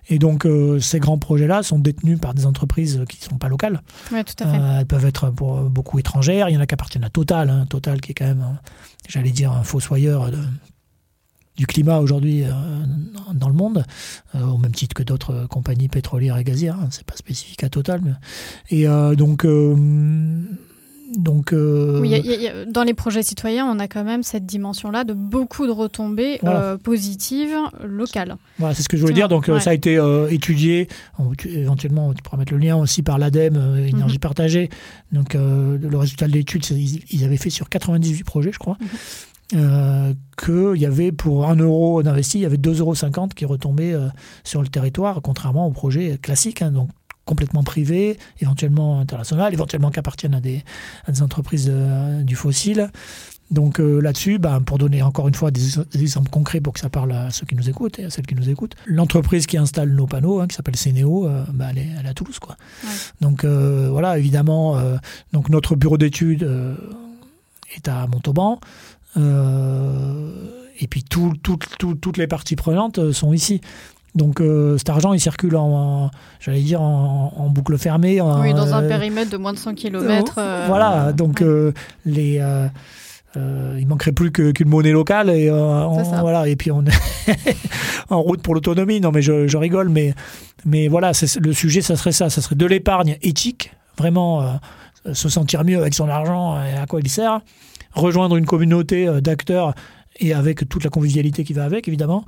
Et 0.09 0.19
donc, 0.19 0.47
euh, 0.47 0.81
ces 0.81 1.01
grands 1.01 1.19
projets-là 1.19 1.63
sont 1.63 1.79
détenus 1.79 2.19
par 2.21 2.35
des 2.35 2.47
entreprises 2.47 3.03
qui 3.09 3.19
ne 3.21 3.31
sont 3.31 3.39
pas 3.39 3.49
locales. 3.49 3.83
Oui, 4.13 4.25
tout 4.25 4.45
à 4.45 4.47
fait. 4.47 4.59
Euh, 4.59 4.81
elles 4.81 4.87
peuvent 4.87 5.07
être 5.07 5.31
pour 5.31 5.63
beaucoup 5.63 5.99
étrangères. 5.99 6.49
Il 6.49 6.55
y 6.55 6.57
en 6.57 6.61
a 6.61 6.67
qui 6.67 6.75
appartiennent 6.75 7.05
à 7.05 7.11
Total. 7.11 7.51
Hein. 7.51 7.67
Total 7.67 8.01
qui 8.01 8.13
est 8.13 8.15
quand 8.15 8.27
même, 8.27 8.59
j'allais 9.09 9.31
dire, 9.31 9.53
un 9.53 9.63
fossoyeur 9.63 10.31
du 11.57 11.67
climat 11.67 11.99
aujourd'hui 11.99 12.45
euh, 12.45 12.53
dans 13.35 13.49
le 13.49 13.55
monde, 13.55 13.85
au 14.35 14.59
même 14.59 14.73
titre 14.73 14.95
que 14.95 15.03
d'autres 15.03 15.47
compagnies 15.47 15.89
pétrolières 15.89 16.37
et 16.37 16.45
gazières. 16.45 16.79
c'est 16.91 17.05
pas 17.05 17.17
spécifique 17.17 17.65
à 17.65 17.69
Total. 17.69 18.21
Et 18.71 18.87
donc 19.17 19.45
donc, 21.17 21.53
euh, 21.53 22.01
oui, 22.01 22.51
dans 22.67 22.83
les 22.83 22.93
projets 22.93 23.23
citoyens, 23.23 23.67
on 23.67 23.79
a 23.79 23.89
quand 23.89 24.05
même 24.05 24.23
cette 24.23 24.45
dimension-là 24.45 25.05
de 25.05 25.15
beaucoup 25.15 25.67
de 25.67 25.73
retombées 25.73 26.39
euh, 26.45 26.77
positives 26.77 27.57
locales. 27.83 28.37
Voilà, 28.59 28.75
c'est 28.75 28.83
ce 28.83 28.89
que 28.89 28.97
je 28.97 29.03
voulais 29.03 29.15
dire. 29.15 29.29
Donc, 29.29 29.51
ça 29.61 29.71
a 29.71 29.75
été 29.75 29.99
étudié. 30.31 30.89
éventuellement, 31.47 32.13
tu 32.13 32.23
pourras 32.23 32.37
mettre 32.37 32.53
le 32.53 32.59
lien 32.59 32.77
aussi 32.77 33.03
par 33.03 33.19
l'ADEME, 33.19 33.87
énergie 33.89 34.17
mhm. 34.17 34.21
partagée. 34.21 34.69
Donc, 35.13 35.35
le 35.35 35.97
résultat 35.97 36.27
de 36.27 36.33
l'étude, 36.33 36.65
ils, 36.71 37.25
avaient 37.25 37.37
fait 37.37 37.51
sur 37.51 37.69
98 37.69 38.25
projets, 38.25 38.53
je 38.53 38.59
crois. 38.59 38.77
Mhm. 39.53 40.15
qu'il 40.37 40.81
y 40.81 40.87
avait 40.87 41.11
pour 41.11 41.49
1 41.49 41.57
euro 41.57 42.03
d'investi, 42.03 42.39
il 42.39 42.43
y 42.43 42.47
avait 42.47 42.59
2,50 42.59 42.81
euros 42.81 43.29
qui 43.35 43.47
retombaient 43.47 43.95
sur 44.45 44.61
le 44.61 44.69
territoire, 44.69 45.23
contrairement 45.23 45.67
aux 45.67 45.73
projets 45.73 46.19
classiques. 46.21 46.61
Hein. 46.61 46.71
donc 46.73 46.91
complètement 47.29 47.63
privées, 47.63 48.19
éventuellement 48.41 48.99
internationales, 48.99 49.53
éventuellement 49.53 49.91
qui 49.91 49.99
appartiennent 50.01 50.35
à 50.35 50.41
des, 50.41 50.65
des 51.09 51.23
entreprises 51.23 51.71
du 52.25 52.35
fossile. 52.35 52.91
Donc 53.51 53.81
euh, 53.81 54.01
là-dessus, 54.01 54.39
bah, 54.39 54.61
pour 54.65 54.79
donner 54.79 55.03
encore 55.03 55.27
une 55.29 55.35
fois 55.35 55.51
des, 55.51 55.79
exemples 55.95 56.29
concrets 56.31 56.61
pour 56.61 56.75
que 56.75 56.81
ça 56.81 56.91
parle 56.91 57.13
à 57.13 57.31
ceux 57.31 57.47
qui 57.47 57.55
nous 57.55 57.69
écoutent 57.69 57.99
et 57.99 58.05
à 58.05 58.11
celles 58.11 58.27
qui 58.27 58.35
nous 58.35 58.51
écoutent, 58.51 58.75
l'entreprise 58.87 59.47
qui 59.47 59.57
installe 59.57 59.91
nos 59.91 60.07
panneaux, 60.07 60.41
hein, 60.41 60.47
qui 60.47 60.55
s'appelle 60.55 60.77
Cénéo, 60.77 61.27
euh, 61.27 61.45
bah, 61.53 61.69
elle, 61.71 61.79
est, 61.79 62.09
à 62.09 62.15
Toulouse. 62.15 62.39
Quoi. 62.39 62.57
Donc 63.21 63.45
euh, 63.45 63.89
voilà, 63.91 64.19
évidemment, 64.19 64.79
donc 65.33 65.49
notre 65.49 65.77
bureau 65.77 65.97
d'études 65.97 66.49
est 67.75 67.89
à 67.89 68.07
Montauban. 68.07 68.61
et 69.17 70.87
puis 70.89 71.05
toutes 71.05 72.17
les 72.17 72.27
parties 72.27 72.57
prenantes 72.57 73.13
sont 73.13 73.33
ici. 73.33 73.61
Donc 74.19 74.41
euh, 74.41 74.77
cet 74.77 74.91
argent, 74.91 75.13
il 75.15 75.21
circule 75.21 75.57
en, 75.57 76.11
j'allais 76.41 76.61
dire, 76.61 76.83
en, 76.83 77.49
boucle 77.49 77.79
fermée. 77.79 78.21
oui, 78.21 78.53
dans 78.53 78.75
un 78.75 78.83
euh, 78.83 78.89
périmètre 78.89 79.31
de 79.31 79.37
moins 79.39 79.53
de 79.53 79.59
100 79.59 79.75
km. 79.75 80.35
Euh, 80.37 80.65
voilà, 80.67 81.13
donc 81.13 81.43
les, 82.05 82.43
il 83.37 83.87
manquerait 83.87 84.13
plus 84.13 84.33
qu'une 84.33 84.69
monnaie 84.69 84.91
locale 84.91 85.31
et 85.31 85.49
voilà, 85.49 86.47
et 86.49 86.57
puis 86.57 86.71
on 86.71 86.85
est 86.85 87.57
en 88.11 88.21
route 88.21 88.43
pour 88.43 88.55
l'autonomie. 88.55 89.01
Non, 89.01 89.13
mais 89.13 89.23
je, 89.23 89.57
rigole, 89.57 89.89
mais 89.89 90.15
mais 90.67 90.89
voilà, 90.89 91.13
le 91.41 91.53
sujet, 91.53 91.81
ça 91.81 91.97
serait 91.97 92.13
ça, 92.13 92.29
ça 92.29 92.43
serait 92.43 92.57
de 92.57 92.67
l'épargne 92.67 93.17
éthique, 93.23 93.73
vraiment 93.97 94.59
se 95.13 95.29
sentir 95.29 95.65
mieux 95.65 95.79
avec 95.79 95.95
son 95.95 96.09
argent 96.09 96.57
et 96.61 96.77
à 96.77 96.87
quoi 96.87 97.01
il 97.01 97.09
sert, 97.09 97.41
rejoindre 97.95 98.37
une 98.37 98.47
communauté 98.47 99.09
d'acteurs 99.21 99.75
et 100.19 100.35
avec 100.35 100.69
toute 100.69 100.83
la 100.83 100.91
convivialité 100.91 101.45
qui 101.45 101.53
va 101.53 101.65
avec, 101.65 101.87
évidemment. 101.87 102.25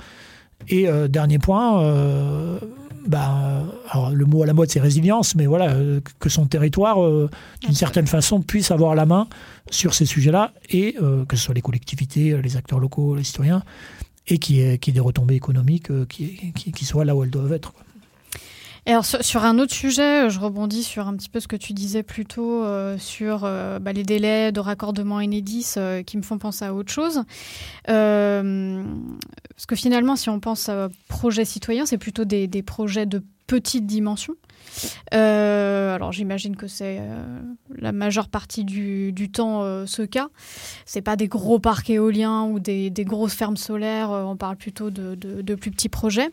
Et 0.68 0.88
euh, 0.88 1.08
dernier 1.08 1.38
point, 1.38 1.82
euh, 1.82 2.58
bah, 3.06 3.64
alors 3.90 4.10
le 4.10 4.24
mot 4.24 4.42
à 4.42 4.46
la 4.46 4.52
mode 4.52 4.70
c'est 4.70 4.80
résilience, 4.80 5.34
mais 5.34 5.46
voilà, 5.46 5.70
euh, 5.70 6.00
que 6.18 6.28
son 6.28 6.46
territoire, 6.46 6.98
d'une 7.62 7.74
certaine 7.74 8.06
façon, 8.06 8.40
puisse 8.40 8.70
avoir 8.70 8.94
la 8.94 9.06
main 9.06 9.28
sur 9.70 9.94
ces 9.94 10.06
sujets-là, 10.06 10.52
et 10.70 10.96
que 11.28 11.36
ce 11.36 11.44
soit 11.44 11.54
les 11.54 11.62
collectivités, 11.62 12.40
les 12.42 12.56
acteurs 12.56 12.80
locaux, 12.80 13.16
les 13.16 13.24
citoyens, 13.24 13.62
et 14.26 14.38
qu'il 14.38 14.56
y, 14.56 14.60
ait 14.60 14.78
des 14.78 15.00
retombées 15.00 15.34
économiques 15.34 15.90
qui, 16.08 16.52
qui, 16.52 16.84
soient 16.84 17.04
là 17.04 17.16
où 17.16 17.24
elles 17.24 17.30
doivent 17.30 17.52
être. 17.52 17.72
Alors 18.86 19.04
sur, 19.04 19.44
un 19.44 19.58
autre 19.58 19.74
sujet, 19.74 20.30
je 20.30 20.40
rebondis 20.40 20.82
sur 20.82 21.06
un 21.06 21.14
petit 21.16 21.28
peu 21.28 21.38
ce 21.38 21.48
que 21.48 21.56
tu 21.56 21.72
disais 21.72 22.02
plus 22.02 22.24
tôt 22.24 22.64
sur 22.98 23.40
bah, 23.40 23.92
les 23.92 24.02
délais 24.02 24.52
de 24.52 24.60
raccordement 24.60 25.16
Enedis 25.16 25.74
qui 26.06 26.16
me 26.16 26.22
font 26.22 26.38
penser 26.38 26.64
à 26.64 26.74
autre 26.74 26.90
chose. 26.90 27.22
Parce 29.60 29.66
que 29.66 29.76
finalement, 29.76 30.16
si 30.16 30.30
on 30.30 30.40
pense 30.40 30.70
à 30.70 30.88
projets 31.08 31.44
citoyens, 31.44 31.84
c'est 31.84 31.98
plutôt 31.98 32.24
des, 32.24 32.62
projets 32.62 33.06
de 33.06 33.22
petite 33.46 33.84
dimension. 33.84 34.34
Euh, 35.12 35.94
alors 35.94 36.12
j'imagine 36.12 36.54
que 36.54 36.68
c'est 36.68 36.98
euh, 37.00 37.22
la 37.76 37.90
majeure 37.90 38.28
partie 38.28 38.64
du, 38.64 39.30
temps 39.32 39.62
euh, 39.62 39.86
ce 39.86 40.02
cas. 40.02 40.28
C'est 40.86 41.02
pas 41.02 41.16
des 41.16 41.26
gros 41.26 41.58
parcs 41.58 41.90
éoliens 41.90 42.44
ou 42.44 42.60
des, 42.60 42.92
grosses 43.00 43.34
fermes 43.34 43.56
solaires. 43.56 44.10
on 44.10 44.36
parle 44.36 44.56
plutôt 44.56 44.90
de 44.90 45.54
plus 45.56 45.70
petits 45.70 45.88
projets. 45.88 46.30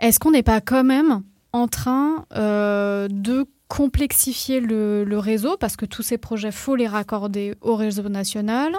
Est-ce 0.00 0.18
qu'on 0.18 0.30
n'est 0.30 0.42
pas 0.42 0.60
quand 0.60 0.84
même 0.84 1.22
en 1.56 1.68
train 1.68 2.26
de 2.30 3.46
complexifier 3.68 4.60
le, 4.60 5.18
réseau 5.18 5.56
parce 5.56 5.76
que 5.76 5.86
tous 5.86 6.02
ces 6.02 6.18
projets, 6.18 6.52
faut 6.52 6.76
les 6.76 6.86
raccorder 6.86 7.54
au 7.60 7.74
réseau 7.74 8.08
national. 8.08 8.72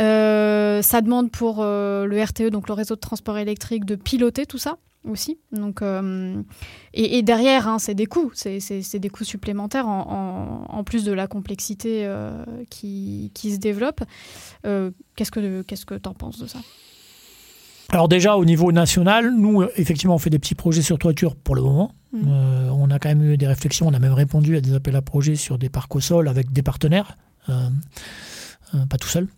Euh, 0.00 0.82
ça 0.82 1.00
demande 1.00 1.30
pour 1.30 1.58
euh, 1.60 2.06
le 2.06 2.22
RTE, 2.22 2.50
donc 2.50 2.68
le 2.68 2.74
réseau 2.74 2.94
de 2.94 3.00
transport 3.00 3.38
électrique, 3.38 3.84
de 3.84 3.94
piloter 3.94 4.46
tout 4.46 4.58
ça 4.58 4.78
aussi. 5.04 5.38
Donc, 5.52 5.82
euh, 5.82 6.42
et, 6.94 7.22
derrière, 7.22 7.68
hein, 7.68 7.78
c'est 7.78 7.94
des 7.94 8.06
coûts, 8.06 8.30
c'est 8.34 8.98
des 8.98 9.08
coûts 9.08 9.24
supplémentaires 9.24 9.86
en, 9.86 10.82
plus 10.84 11.04
de 11.04 11.12
la 11.12 11.26
complexité 11.26 12.10
qui, 12.70 13.30
se 13.34 13.58
développe. 13.58 14.02
Qu'est-ce 14.62 15.30
que 15.30 15.62
qu'est-ce 15.62 15.86
que 15.86 15.94
tu 15.94 16.08
en 16.08 16.14
penses 16.14 16.38
de 16.38 16.46
ça? 16.46 16.58
Alors 17.90 18.08
déjà 18.08 18.36
au 18.36 18.44
niveau 18.44 18.72
national, 18.72 19.32
nous 19.36 19.64
effectivement 19.76 20.16
on 20.16 20.18
fait 20.18 20.30
des 20.30 20.38
petits 20.38 20.54
projets 20.54 20.82
sur 20.82 20.98
toiture 20.98 21.36
pour 21.36 21.54
le 21.54 21.62
moment. 21.62 21.92
Mm. 22.12 22.18
Euh, 22.28 22.70
on 22.70 22.90
a 22.90 22.98
quand 22.98 23.08
même 23.08 23.22
eu 23.22 23.36
des 23.36 23.46
réflexions, 23.46 23.86
on 23.86 23.94
a 23.94 23.98
même 23.98 24.12
répondu 24.12 24.56
à 24.56 24.60
des 24.60 24.74
appels 24.74 24.96
à 24.96 25.02
projets 25.02 25.36
sur 25.36 25.58
des 25.58 25.68
parcs 25.68 25.94
au 25.94 26.00
sol 26.00 26.28
avec 26.28 26.52
des 26.52 26.62
partenaires. 26.62 27.16
Euh, 27.48 27.68
euh, 28.74 28.86
pas 28.86 28.98
tout 28.98 29.08
seul, 29.08 29.28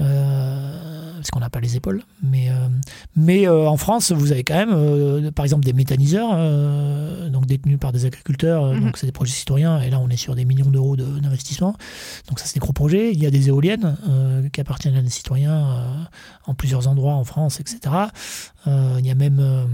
euh, 0.00 1.16
parce 1.16 1.30
qu'on 1.30 1.40
n'a 1.40 1.50
pas 1.50 1.60
les 1.60 1.76
épaules. 1.76 2.02
Mais, 2.22 2.48
euh, 2.50 2.68
mais 3.14 3.46
en 3.48 3.76
France, 3.76 4.10
vous 4.12 4.32
avez 4.32 4.42
quand 4.42 4.54
même, 4.54 5.30
par 5.32 5.44
exemple, 5.44 5.64
des 5.64 5.72
méthaniseurs, 5.72 6.30
donc 7.30 7.46
détenus 7.46 7.78
par 7.78 7.92
des 7.92 8.06
agriculteurs, 8.06 8.72
mhm. 8.72 8.80
donc 8.80 8.96
c'est 8.96 9.06
des 9.06 9.12
projets 9.12 9.32
citoyens, 9.32 9.80
et 9.80 9.90
là 9.90 10.00
on 10.00 10.08
est 10.08 10.16
sur 10.16 10.34
des 10.34 10.44
millions 10.44 10.70
d'euros 10.70 10.96
d'investissement. 10.96 11.76
Donc 12.28 12.38
ça 12.38 12.46
c'est 12.46 12.54
des 12.54 12.60
gros 12.60 12.72
projets. 12.72 13.12
Il 13.12 13.22
y 13.22 13.26
a 13.26 13.30
des 13.30 13.48
éoliennes 13.48 13.96
qui 14.52 14.60
appartiennent 14.60 14.96
à 14.96 15.02
des 15.02 15.10
citoyens 15.10 16.08
en 16.46 16.54
plusieurs 16.54 16.88
endroits 16.88 17.14
en 17.14 17.24
France, 17.24 17.60
etc. 17.60 17.80
il 18.66 19.06
y 19.06 19.10
a 19.10 19.14
même 19.14 19.68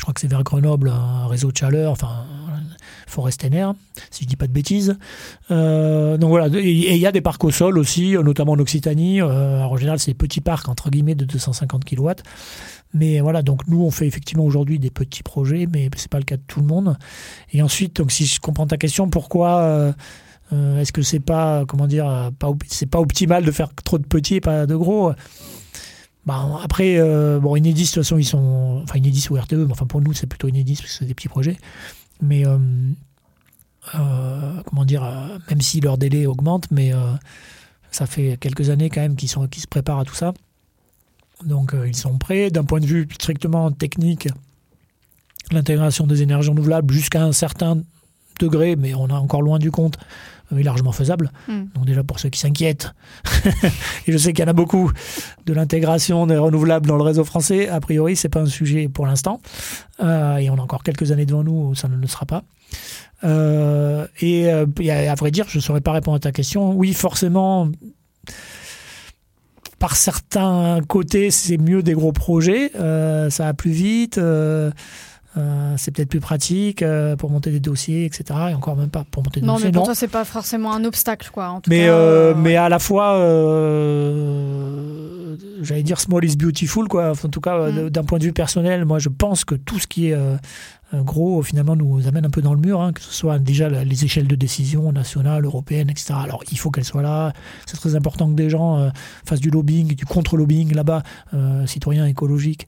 je 0.00 0.02
crois 0.02 0.14
que 0.14 0.20
c'est 0.22 0.28
vers 0.28 0.42
Grenoble, 0.44 0.88
un 0.88 1.26
réseau 1.26 1.52
de 1.52 1.56
chaleur, 1.58 1.92
enfin, 1.92 2.24
Forestener, 3.06 3.66
si 4.10 4.24
je 4.24 4.28
dis 4.28 4.36
pas 4.36 4.46
de 4.46 4.52
bêtises. 4.52 4.96
Euh, 5.50 6.16
donc 6.16 6.30
voilà, 6.30 6.46
et 6.58 6.70
il 6.70 6.96
y 6.96 7.06
a 7.06 7.12
des 7.12 7.20
parcs 7.20 7.44
au 7.44 7.50
sol 7.50 7.76
aussi, 7.76 8.12
notamment 8.12 8.52
en 8.52 8.58
Occitanie. 8.58 9.20
Euh, 9.20 9.62
en 9.62 9.76
général, 9.76 9.98
c'est 9.98 10.12
des 10.12 10.16
petits 10.16 10.40
parcs, 10.40 10.70
entre 10.70 10.88
guillemets, 10.88 11.14
de 11.14 11.26
250 11.26 11.84
kW. 11.84 12.12
Mais 12.94 13.20
voilà, 13.20 13.42
donc 13.42 13.68
nous, 13.68 13.82
on 13.82 13.90
fait 13.90 14.06
effectivement 14.06 14.46
aujourd'hui 14.46 14.78
des 14.78 14.88
petits 14.88 15.22
projets, 15.22 15.68
mais 15.70 15.90
c'est 15.96 16.10
pas 16.10 16.18
le 16.18 16.24
cas 16.24 16.38
de 16.38 16.44
tout 16.46 16.60
le 16.60 16.66
monde. 16.66 16.96
Et 17.52 17.60
ensuite, 17.60 17.96
donc 17.96 18.10
si 18.10 18.24
je 18.24 18.40
comprends 18.40 18.66
ta 18.66 18.78
question, 18.78 19.10
pourquoi 19.10 19.58
euh, 19.58 20.80
est-ce 20.80 20.94
que 20.94 21.02
c'est 21.02 21.20
pas, 21.20 21.66
comment 21.68 21.86
dire, 21.86 22.30
c'est 22.68 22.88
pas 22.88 23.00
optimal 23.00 23.44
de 23.44 23.50
faire 23.50 23.68
trop 23.84 23.98
de 23.98 24.06
petits 24.06 24.36
et 24.36 24.40
pas 24.40 24.64
de 24.64 24.76
gros? 24.76 25.12
Bah, 26.26 26.60
après, 26.62 26.98
euh, 26.98 27.40
bon, 27.40 27.56
Inédis, 27.56 27.84
de 27.84 27.86
toute 27.86 28.02
façon, 28.02 28.18
ils 28.18 28.24
sont. 28.24 28.80
Enfin, 28.82 28.98
Inédis 28.98 29.28
ou 29.30 29.36
RTE, 29.36 29.54
mais 29.54 29.72
enfin, 29.72 29.86
pour 29.86 30.00
nous, 30.00 30.12
c'est 30.12 30.26
plutôt 30.26 30.48
Inédis, 30.48 30.76
parce 30.76 30.90
que 30.90 30.98
c'est 30.98 31.04
des 31.06 31.14
petits 31.14 31.28
projets. 31.28 31.56
Mais, 32.20 32.46
euh, 32.46 32.58
euh, 33.94 34.62
comment 34.66 34.84
dire, 34.84 35.02
même 35.48 35.60
si 35.60 35.80
leur 35.80 35.96
délai 35.96 36.26
augmente, 36.26 36.70
mais 36.70 36.92
ça 37.90 38.06
fait 38.06 38.36
quelques 38.38 38.70
années 38.70 38.90
quand 38.90 39.00
même 39.00 39.16
qu'ils 39.16 39.30
se 39.30 39.66
préparent 39.68 40.00
à 40.00 40.04
tout 40.04 40.14
ça. 40.14 40.34
Donc, 41.44 41.74
ils 41.86 41.96
sont 41.96 42.18
prêts. 42.18 42.50
D'un 42.50 42.64
point 42.64 42.80
de 42.80 42.86
vue 42.86 43.08
strictement 43.12 43.70
technique, 43.70 44.28
l'intégration 45.50 46.06
des 46.06 46.20
énergies 46.20 46.50
renouvelables 46.50 46.92
jusqu'à 46.92 47.24
un 47.24 47.32
certain 47.32 47.82
degré, 48.38 48.76
mais 48.76 48.94
on 48.94 49.08
est 49.08 49.12
encore 49.12 49.42
loin 49.42 49.58
du 49.58 49.70
compte, 49.70 49.96
est 50.56 50.62
largement 50.62 50.92
faisable. 50.92 51.32
Hmm. 51.48 51.64
Donc 51.74 51.84
déjà 51.84 52.02
pour 52.02 52.18
ceux 52.18 52.28
qui 52.28 52.38
s'inquiètent, 52.38 52.92
et 54.06 54.12
je 54.12 54.18
sais 54.18 54.32
qu'il 54.32 54.44
y 54.44 54.48
en 54.48 54.50
a 54.50 54.54
beaucoup, 54.54 54.90
de 55.46 55.52
l'intégration 55.52 56.26
des 56.26 56.36
renouvelables 56.36 56.86
dans 56.86 56.96
le 56.96 57.02
réseau 57.02 57.24
français, 57.24 57.68
a 57.68 57.80
priori 57.80 58.16
c'est 58.16 58.28
pas 58.28 58.40
un 58.40 58.46
sujet 58.46 58.88
pour 58.88 59.06
l'instant. 59.06 59.40
Euh, 60.00 60.36
et 60.36 60.50
on 60.50 60.54
a 60.54 60.60
encore 60.62 60.82
quelques 60.82 61.12
années 61.12 61.26
devant 61.26 61.44
nous 61.44 61.68
où 61.70 61.74
ça 61.74 61.88
ne 61.88 61.96
le 61.96 62.06
sera 62.06 62.26
pas. 62.26 62.42
Euh, 63.24 64.06
et, 64.20 64.50
euh, 64.50 64.66
à, 64.88 65.14
vrai 65.14 65.30
dire, 65.30 65.46
je 65.48 65.58
ne 65.58 65.62
saurais 65.62 65.80
pas 65.80 65.92
répondre 65.92 66.16
à 66.16 66.20
ta 66.20 66.32
question. 66.32 66.72
Oui, 66.72 66.94
forcément, 66.94 67.68
par 69.78 69.96
certains 69.96 70.80
côtés, 70.88 71.30
c'est 71.30 71.58
mieux 71.58 71.82
des 71.82 71.92
gros 71.92 72.12
projets. 72.12 72.70
ça 72.74 73.44
va 73.44 73.54
plus 73.54 73.72
vite. 73.72 74.18
Euh, 74.18 74.70
c'est 75.76 75.92
peut-être 75.92 76.08
plus 76.08 76.20
pratique 76.20 76.82
euh, 76.82 77.16
pour 77.16 77.30
monter 77.30 77.50
des 77.50 77.60
dossiers, 77.60 78.04
etc. 78.04 78.24
Et 78.50 78.54
encore 78.54 78.76
même 78.76 78.90
pas 78.90 79.04
pour 79.10 79.22
monter 79.22 79.40
des 79.40 79.46
dossiers. 79.46 79.64
non, 79.64 79.64
mais 79.64 79.72
pour 79.72 79.84
toi, 79.84 79.94
c'est 79.94 80.08
pas 80.08 80.24
forcément 80.24 80.72
un 80.72 80.84
obstacle, 80.84 81.30
quoi. 81.32 81.48
En 81.48 81.60
tout 81.60 81.70
mais, 81.70 81.88
euh, 81.88 82.34
mais 82.34 82.56
à 82.56 82.68
la 82.68 82.78
fois, 82.78 83.14
j'allais 85.62 85.82
dire 85.82 86.00
small 86.00 86.24
is 86.24 86.36
beautiful, 86.36 86.88
quoi. 86.88 87.12
En 87.12 87.28
tout 87.28 87.40
cas, 87.40 87.70
mm. 87.70 87.90
d'un 87.90 88.04
point 88.04 88.18
de 88.18 88.24
vue 88.24 88.32
personnel, 88.32 88.84
moi, 88.84 88.98
je 88.98 89.08
pense 89.08 89.44
que 89.44 89.54
tout 89.54 89.78
ce 89.78 89.86
qui 89.86 90.10
est 90.10 90.16
gros, 90.92 91.42
finalement, 91.42 91.76
nous 91.76 92.08
amène 92.08 92.26
un 92.26 92.30
peu 92.30 92.42
dans 92.42 92.54
le 92.54 92.60
mur, 92.60 92.80
hein, 92.80 92.92
que 92.92 93.00
ce 93.00 93.12
soit 93.12 93.38
déjà 93.38 93.68
les 93.68 94.04
échelles 94.04 94.26
de 94.26 94.34
décision 94.34 94.90
nationales, 94.90 95.44
européennes, 95.44 95.90
etc. 95.90 96.14
Alors, 96.20 96.42
il 96.50 96.58
faut 96.58 96.72
qu'elles 96.72 96.84
soient 96.84 97.02
là. 97.02 97.32
C'est 97.66 97.76
très 97.76 97.94
important 97.94 98.28
que 98.28 98.34
des 98.34 98.50
gens 98.50 98.90
fassent 99.24 99.40
du 99.40 99.50
lobbying, 99.50 99.94
du 99.94 100.04
contre-lobbying 100.04 100.74
là-bas, 100.74 101.04
citoyen 101.66 102.06
écologique 102.06 102.66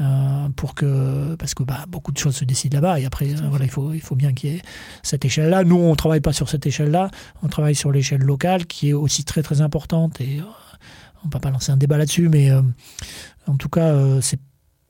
Euh, 0.00 0.48
pour 0.56 0.74
que 0.74 1.34
parce 1.34 1.52
que 1.52 1.62
bah, 1.64 1.84
beaucoup 1.86 2.12
de 2.12 2.18
choses 2.18 2.36
se 2.36 2.46
décident 2.46 2.78
là-bas 2.78 2.98
et 2.98 3.04
après 3.04 3.26
voilà 3.26 3.66
il 3.66 3.70
faut 3.70 3.92
il 3.92 4.00
faut 4.00 4.16
bien 4.16 4.32
qu'il 4.32 4.50
y 4.50 4.56
ait 4.56 4.62
cette 5.02 5.26
échelle-là. 5.26 5.64
Nous 5.64 5.76
on 5.76 5.94
travaille 5.94 6.22
pas 6.22 6.32
sur 6.32 6.48
cette 6.48 6.66
échelle-là, 6.66 7.10
on 7.42 7.48
travaille 7.48 7.74
sur 7.74 7.92
l'échelle 7.92 8.22
locale 8.22 8.64
qui 8.64 8.88
est 8.88 8.92
aussi 8.94 9.24
très 9.24 9.42
très 9.42 9.60
importante 9.60 10.18
et 10.22 10.40
on 11.26 11.28
va 11.28 11.40
pas 11.40 11.50
lancer 11.50 11.72
un 11.72 11.76
débat 11.76 11.98
là-dessus, 11.98 12.30
mais 12.30 12.50
en 13.46 13.56
tout 13.56 13.68
cas 13.68 13.94
c'est 14.22 14.40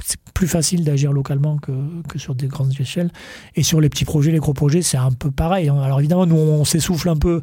c'est 0.05 0.21
plus 0.35 0.49
facile 0.49 0.85
d'agir 0.85 1.13
localement 1.13 1.59
que, 1.59 1.73
que, 2.09 2.19
sur 2.19 2.35
des 2.35 2.49
grandes 2.49 2.73
échelles. 2.79 3.11
Et 3.55 3.63
sur 3.63 3.81
les 3.81 3.89
petits 3.89 4.05
projets, 4.05 4.33
les 4.33 4.39
gros 4.39 4.55
projets, 4.55 4.83
c'est 4.83 4.97
un 4.97 5.13
peu 5.13 5.31
pareil. 5.31 5.69
Hein. 5.69 5.81
Alors 5.81 6.01
évidemment, 6.01 6.27
nous, 6.27 6.37
on 6.37 6.65
s'essouffle 6.65 7.09
un 7.09 7.17
peu 7.17 7.41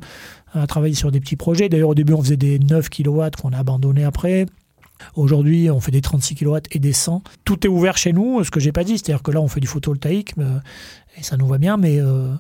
à 0.53 0.67
travailler 0.67 0.95
sur 0.95 1.11
des 1.11 1.19
petits 1.19 1.35
projets. 1.35 1.69
D'ailleurs, 1.69 1.89
au 1.89 1.95
début, 1.95 2.13
on 2.13 2.21
faisait 2.21 2.37
des 2.37 2.59
9 2.59 2.89
kW 2.89 3.21
qu'on 3.41 3.53
a 3.53 3.57
abandonnés 3.57 4.03
après. 4.03 4.45
Aujourd'hui, 5.15 5.69
on 5.69 5.79
fait 5.79 5.91
des 5.91 6.01
36 6.01 6.35
kW 6.35 6.57
et 6.71 6.79
des 6.79 6.93
100. 6.93 7.23
Tout 7.45 7.65
est 7.65 7.69
ouvert 7.69 7.97
chez 7.97 8.13
nous, 8.13 8.43
ce 8.43 8.51
que 8.51 8.59
j'ai 8.59 8.71
pas 8.71 8.83
dit. 8.83 8.97
C'est-à-dire 8.97 9.23
que 9.23 9.31
là, 9.31 9.41
on 9.41 9.47
fait 9.47 9.59
du 9.59 9.67
photovoltaïque 9.67 10.35
et 11.17 11.23
ça 11.23 11.37
nous 11.37 11.47
va 11.47 11.57
bien, 11.57 11.77
mais 11.77 11.99
euh, 11.99 12.33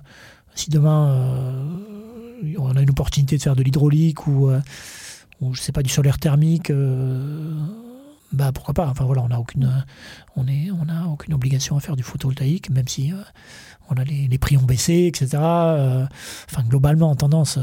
si 0.55 0.69
demain 0.69 1.09
euh, 1.09 2.55
on 2.57 2.75
a 2.75 2.81
une 2.81 2.89
opportunité 2.89 3.37
de 3.37 3.41
faire 3.41 3.55
de 3.55 3.63
l'hydraulique 3.63 4.27
ou, 4.27 4.49
euh, 4.49 4.59
ou, 5.41 5.53
je 5.53 5.61
sais 5.61 5.71
pas, 5.71 5.83
du 5.83 5.89
solaire 5.89 6.19
thermique, 6.19 6.71
bah 8.31 8.51
pourquoi 8.53 8.73
pas. 8.73 8.87
Enfin 8.87 9.05
voilà, 9.05 9.23
on 9.23 9.29
n'a 9.29 9.39
aucune, 9.39 9.83
on 10.35 10.47
est, 10.47 10.69
on 10.71 10.87
a 10.89 11.07
aucune 11.07 11.33
obligation 11.33 11.75
à 11.77 11.79
faire 11.79 11.95
du 11.95 12.03
photovoltaïque, 12.03 12.69
même 12.69 12.87
si 12.87 13.11
on 13.89 13.95
a 13.95 14.03
les, 14.03 14.37
prix 14.37 14.57
ont 14.57 14.63
baissé, 14.63 15.07
etc. 15.07 15.37
enfin 15.37 16.63
globalement, 16.67 17.09
en 17.09 17.15
tendance, 17.15 17.57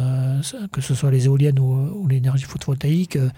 que 0.72 0.80
ce 0.80 0.94
soit 0.94 1.10
les 1.10 1.26
éoliennes 1.26 1.58
ou, 1.60 2.06
l'énergie 2.08 2.44
photovoltaïque. 2.44 3.16
Euh, 3.16 3.30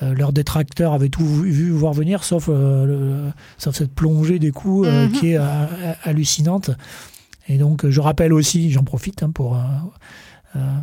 leurs 0.00 0.32
détracteurs 0.32 0.92
avaient 0.92 1.08
tout 1.08 1.26
vu, 1.26 1.70
voir 1.70 1.92
venir, 1.92 2.22
sauf, 2.24 2.48
euh, 2.48 3.30
sauf 3.56 3.74
cette 3.74 3.94
plongée 3.94 4.38
des 4.38 4.50
coûts 4.50 4.84
euh, 4.84 5.06
mhm. 5.06 5.12
qui 5.12 5.32
est 5.32 5.38
hallucinante. 6.04 6.70
Et 7.48 7.58
donc, 7.58 7.88
je 7.88 8.00
rappelle 8.00 8.32
aussi, 8.32 8.70
j'en 8.70 8.82
profite 8.82 9.22
hein, 9.22 9.30
pour, 9.30 9.56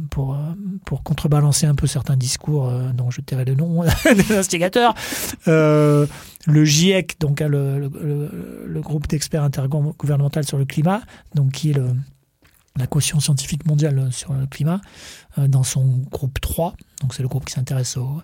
pour, 0.10 0.38
pour 0.86 1.04
contrebalancer 1.04 1.66
un 1.66 1.76
peu 1.76 1.88
certains 1.88 2.16
discours 2.16 2.72
dont 2.94 3.12
je 3.12 3.20
tairai 3.22 3.44
le 3.44 3.56
nom 3.56 3.84
des 4.06 4.36
instigateurs. 4.36 4.96
le 5.46 6.08
GIEC, 6.48 7.20
donc 7.20 7.42
hein, 7.42 7.50
le, 7.50 7.90
le, 8.66 8.82
groupe 8.82 9.08
d'experts 9.08 9.44
intergouvernemental 9.44 10.46
sur 10.46 10.58
le 10.58 10.64
climat, 10.64 11.02
donc 11.36 11.52
qui 11.52 11.72
est 11.72 11.78
la 12.78 12.88
caution 12.88 13.20
scientifique 13.20 13.66
mondiale 13.66 14.08
sur 14.12 14.34
le 14.34 14.46
climat, 14.46 14.80
dans 15.38 15.64
son 15.64 15.86
groupe 16.10 16.40
3, 16.40 16.76
donc 17.02 17.14
c'est 17.14 17.22
le 17.22 17.28
groupe 17.28 17.44
qui 17.44 17.54
s'intéresse 17.54 17.98
aux 17.98 18.22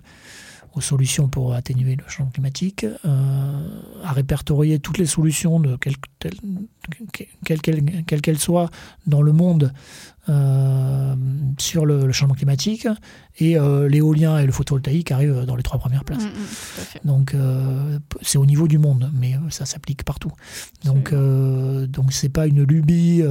aux 0.76 0.82
solutions 0.82 1.28
pour 1.28 1.54
atténuer 1.54 1.96
le 1.96 2.04
changement 2.08 2.32
climatique, 2.32 2.86
euh, 3.06 3.82
à 4.04 4.12
répertorier 4.14 4.80
toutes 4.80 4.98
les 4.98 5.06
solutions, 5.06 5.60
de 5.60 5.78
quelles 5.78 7.62
qu'elles 7.62 8.22
qu'elle 8.22 8.40
soient, 8.40 8.70
dans 9.08 9.22
le 9.22 9.32
monde 9.32 9.74
euh, 10.28 11.16
sur 11.58 11.86
le, 11.86 12.12
changement 12.12 12.36
climatique. 12.36 12.88
Et 13.40 13.58
euh, 13.58 13.88
l'éolien 13.88 14.38
et 14.38 14.46
le 14.46 14.52
photovoltaïque 14.52 15.12
arrivent 15.12 15.46
dans 15.46 15.56
les 15.56 15.64
trois 15.64 15.80
premières 15.80 16.04
places. 16.04 16.24
Mm, 16.24 16.28
mm, 16.28 17.08
donc 17.08 17.36
c'est 18.22 18.38
au 18.38 18.46
niveau 18.46 18.68
du 18.68 18.78
monde, 18.78 19.12
mais 19.14 19.36
ça 19.50 19.66
s'applique 19.66 20.04
partout. 20.04 20.32
Donc 20.86 21.14
donc 21.14 22.14
c'est 22.14 22.30
pas 22.30 22.48
une 22.48 22.64
lubie 22.64 23.24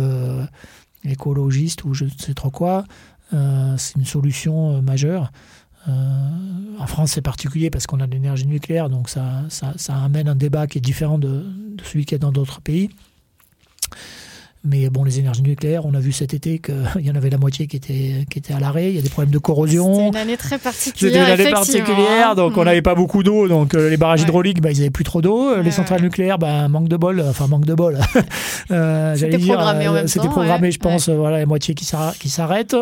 écologiste 1.05 1.85
ou 1.85 1.95
je 1.95 2.05
ne 2.05 2.11
sais 2.11 2.35
trop 2.35 2.51
quoi. 2.51 2.85
c'est 3.31 3.95
une 3.97 4.07
solution 4.07 4.83
majeure. 4.83 5.31
Euh, 5.87 5.93
en 6.79 6.87
France, 6.87 7.13
c'est 7.13 7.23
particulier 7.23 7.71
parce 7.71 7.87
qu'on 7.87 8.01
a 8.01 8.07
de 8.07 8.13
l'énergie 8.13 8.47
nucléaire, 8.47 8.91
donc 8.91 9.09
ça, 9.09 9.47
amène 9.89 10.29
un 10.29 10.35
débat 10.35 10.67
qui 10.67 10.79
est 10.79 10.83
différent 10.83 11.19
de, 11.19 11.29
de 11.29 11.85
celui 11.85 12.05
qu'il 12.05 12.13
y 12.13 12.17
a 12.17 12.19
dans 12.19 12.33
d'autres 12.33 12.61
pays. 12.61 12.91
Mais 14.65 14.91
bon, 14.91 15.05
les 15.05 15.19
énergies 15.19 15.43
nucléaires, 15.43 15.87
on 15.87 15.95
a 15.95 16.01
vu 16.01 16.13
cet 16.13 16.35
été 16.35 16.59
qu'il 16.59 16.75
y 17.01 17.11
en 17.11 17.15
avait 17.15 17.31
la 17.31 17.39
moitié 17.39 17.67
qui 17.67 17.77
était, 17.77 18.27
qui 18.31 18.39
était 18.39 18.55
à 18.55 18.61
l'arrêt. 18.61 18.91
Il 18.91 18.97
y 18.97 18.99
a 18.99 19.03
des 19.03 19.09
problèmes 19.09 19.33
de 19.33 19.39
corrosion. 19.39 19.95
C'était 19.95 20.09
une 20.09 20.17
année 20.17 20.37
très 20.37 20.59
particulière. 20.59 21.27
C'était 21.27 21.33
une 21.35 21.41
année 21.41 21.51
particulière, 21.51 22.35
donc 22.35 22.57
on 22.57 22.63
mm. 22.63 22.65
n'avait 22.65 22.83
pas 22.83 22.95
beaucoup 22.95 23.23
d'eau. 23.23 23.49
Donc 23.49 23.75
euh, 23.75 23.89
les 23.89 23.97
barrages 23.97 24.23
hydrauliques, 24.23 24.61
bah, 24.61 24.71
ils 24.71 24.79
n'avaient 24.79 24.91
plus 24.91 25.05
trop 25.05 25.23
d'eau. 25.23 25.61
les 25.63 25.71
centrales 25.71 26.03
nucléaires, 26.03 26.39
bah, 26.39 26.69
manque 26.69 26.89
de 26.89 26.97
bol. 26.97 27.25
Enfin, 27.29 27.47
manque 27.47 27.65
de 27.65 27.75
bol. 27.75 27.99
euh, 28.71 29.15
C'était 29.17 29.39
programmé 29.39 29.89
en 29.89 29.93
euh, 29.93 29.95
même 29.95 30.09
C'était 30.09 30.29
programmé, 30.29 30.71
je 30.71 30.79
pense, 30.79 31.09
voilà, 31.09 31.39
la 31.39 31.47
moitié 31.47 31.75
qui 31.75 31.85
s'arrête. 31.85 32.77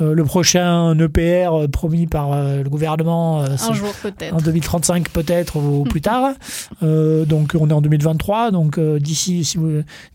Euh, 0.00 0.14
le 0.14 0.24
prochain 0.24 0.96
EPR 0.98 1.68
promis 1.72 2.06
par 2.06 2.36
le 2.36 2.68
gouvernement. 2.68 3.42
Un 3.42 3.74
jour 3.74 3.92
peut-être. 4.02 4.34
En 4.34 4.38
2035 4.38 5.08
peut-être 5.08 5.56
ou 5.56 5.84
plus 5.84 6.00
tard. 6.00 6.32
donc 6.82 7.56
on 7.58 7.68
est 7.70 7.72
en 7.72 7.80
2023. 7.80 8.50
Donc 8.50 8.78
d'ici 8.78 9.56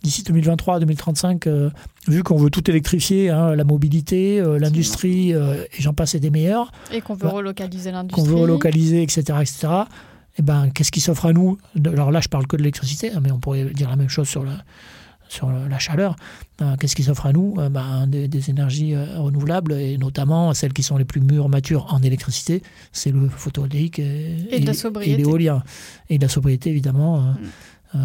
d'ici 0.04 0.24
2023, 0.24 0.80
2035, 0.80 1.01
euh, 1.48 1.70
vu 2.08 2.24
qu'on 2.24 2.38
veut 2.38 2.50
tout 2.50 2.70
électrifier, 2.70 3.30
hein, 3.30 3.56
la 3.56 3.64
mobilité, 3.64 4.40
euh, 4.40 4.60
l'industrie, 4.60 5.34
euh, 5.34 5.64
et 5.78 5.82
j'en 5.82 5.94
passe 5.94 6.16
et 6.16 6.20
des 6.20 6.30
meilleurs. 6.30 6.72
Et 6.92 7.02
qu'on 7.02 7.14
veut 7.14 7.28
bah, 7.28 7.30
relocaliser 7.30 7.92
l'industrie. 7.92 8.22
Qu'on 8.22 8.28
veut 8.28 8.36
relocaliser, 8.36 9.02
etc. 9.04 9.22
etc. 9.42 9.68
Et 9.68 10.36
eh 10.40 10.42
ben, 10.44 10.70
qu'est-ce 10.74 10.92
qui 10.92 11.02
s'offre 11.02 11.26
à 11.26 11.34
nous? 11.34 11.58
Alors 11.86 12.12
là, 12.12 12.22
je 12.22 12.30
parle 12.30 12.48
que 12.48 12.56
de 12.56 12.62
l'électricité, 12.62 13.12
hein, 13.12 13.20
mais 13.22 13.32
on 13.32 13.40
pourrait 13.40 13.66
dire 13.66 13.90
la 13.90 13.98
même 13.98 14.08
chose 14.08 14.30
sur, 14.30 14.44
le, 14.44 14.52
sur 15.28 15.52
la 15.52 15.78
chaleur. 15.78 16.16
qu'est-ce 16.80 16.96
qui 16.96 17.04
s'offre 17.04 17.26
à 17.26 17.34
nous? 17.34 17.56
Ben, 17.70 18.08
des, 18.08 18.50
énergies 18.50 18.96
renouvelables, 18.96 19.74
et 19.74 19.98
notamment 19.98 20.54
celles 20.54 20.72
qui 20.72 20.84
sont 20.84 20.96
les 20.96 21.04
plus 21.04 21.20
mûres, 21.20 21.50
matures 21.50 21.94
en 21.94 22.02
électricité, 22.02 22.64
c'est 22.94 23.12
le 23.12 23.28
photovoltaïque 23.28 24.00
et, 24.00 24.38
et, 24.52 24.64
et 25.02 25.18
l'éolien. 25.18 25.64
Et 26.10 26.18
de 26.18 26.24
la 26.24 26.30
sobriété, 26.30 26.70
évidemment, 26.70 27.36
mm. 27.94 28.00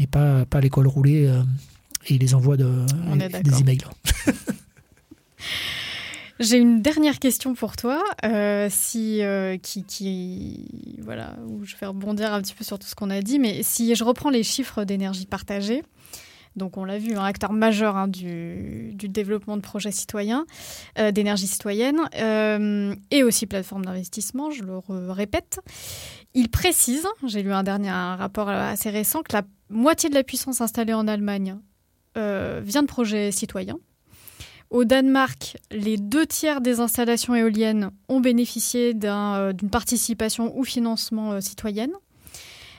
et 0.00 0.06
pas, 0.06 0.46
pas 0.46 0.62
l'école 0.62 0.86
roulée 0.86 1.30
et 2.08 2.14
il 2.14 2.20
les 2.20 2.34
envoie 2.34 2.56
de, 2.56 2.86
des 3.42 3.60
emails. 3.60 3.78
J'ai 6.40 6.58
une 6.58 6.82
dernière 6.82 7.18
question 7.18 7.54
pour 7.54 7.74
toi, 7.74 8.00
euh, 8.24 8.68
si, 8.70 9.22
euh, 9.22 9.56
qui, 9.58 9.82
qui, 9.82 10.96
voilà, 11.02 11.34
où 11.48 11.64
je 11.64 11.74
vais 11.76 11.86
rebondir 11.86 12.32
un 12.32 12.40
petit 12.40 12.54
peu 12.54 12.62
sur 12.62 12.78
tout 12.78 12.86
ce 12.86 12.94
qu'on 12.94 13.10
a 13.10 13.20
dit, 13.22 13.40
mais 13.40 13.64
si 13.64 13.96
je 13.96 14.04
reprends 14.04 14.30
les 14.30 14.44
chiffres 14.44 14.84
d'énergie 14.84 15.26
partagée, 15.26 15.82
donc 16.54 16.76
on 16.76 16.84
l'a 16.84 16.98
vu, 16.98 17.16
un 17.16 17.24
acteur 17.24 17.52
majeur 17.52 17.96
hein, 17.96 18.06
du, 18.06 18.92
du, 18.94 19.08
développement 19.08 19.56
de 19.56 19.62
projets 19.62 19.90
citoyens, 19.90 20.46
euh, 21.00 21.10
d'énergie 21.10 21.48
citoyenne, 21.48 21.98
et 23.10 23.24
aussi 23.24 23.46
plateforme 23.46 23.84
d'investissement, 23.84 24.52
je 24.52 24.62
le 24.62 25.10
répète. 25.10 25.58
Il 26.34 26.50
précise, 26.50 27.04
j'ai 27.26 27.42
lu 27.42 27.52
un 27.52 27.64
dernier 27.64 27.90
rapport 27.90 28.48
assez 28.48 28.90
récent, 28.90 29.22
que 29.22 29.32
la 29.32 29.42
moitié 29.70 30.08
de 30.08 30.14
la 30.14 30.22
puissance 30.22 30.60
installée 30.60 30.94
en 30.94 31.08
Allemagne 31.08 31.58
euh, 32.16 32.60
vient 32.64 32.82
de 32.82 32.86
projets 32.86 33.30
citoyens. 33.30 33.78
Au 34.70 34.84
Danemark, 34.84 35.56
les 35.70 35.96
deux 35.96 36.26
tiers 36.26 36.60
des 36.60 36.80
installations 36.80 37.34
éoliennes 37.34 37.90
ont 38.08 38.20
bénéficié 38.20 38.94
euh, 39.04 39.52
d'une 39.52 39.70
participation 39.70 40.56
ou 40.58 40.64
financement 40.64 41.32
euh, 41.32 41.40
citoyenne. 41.40 41.92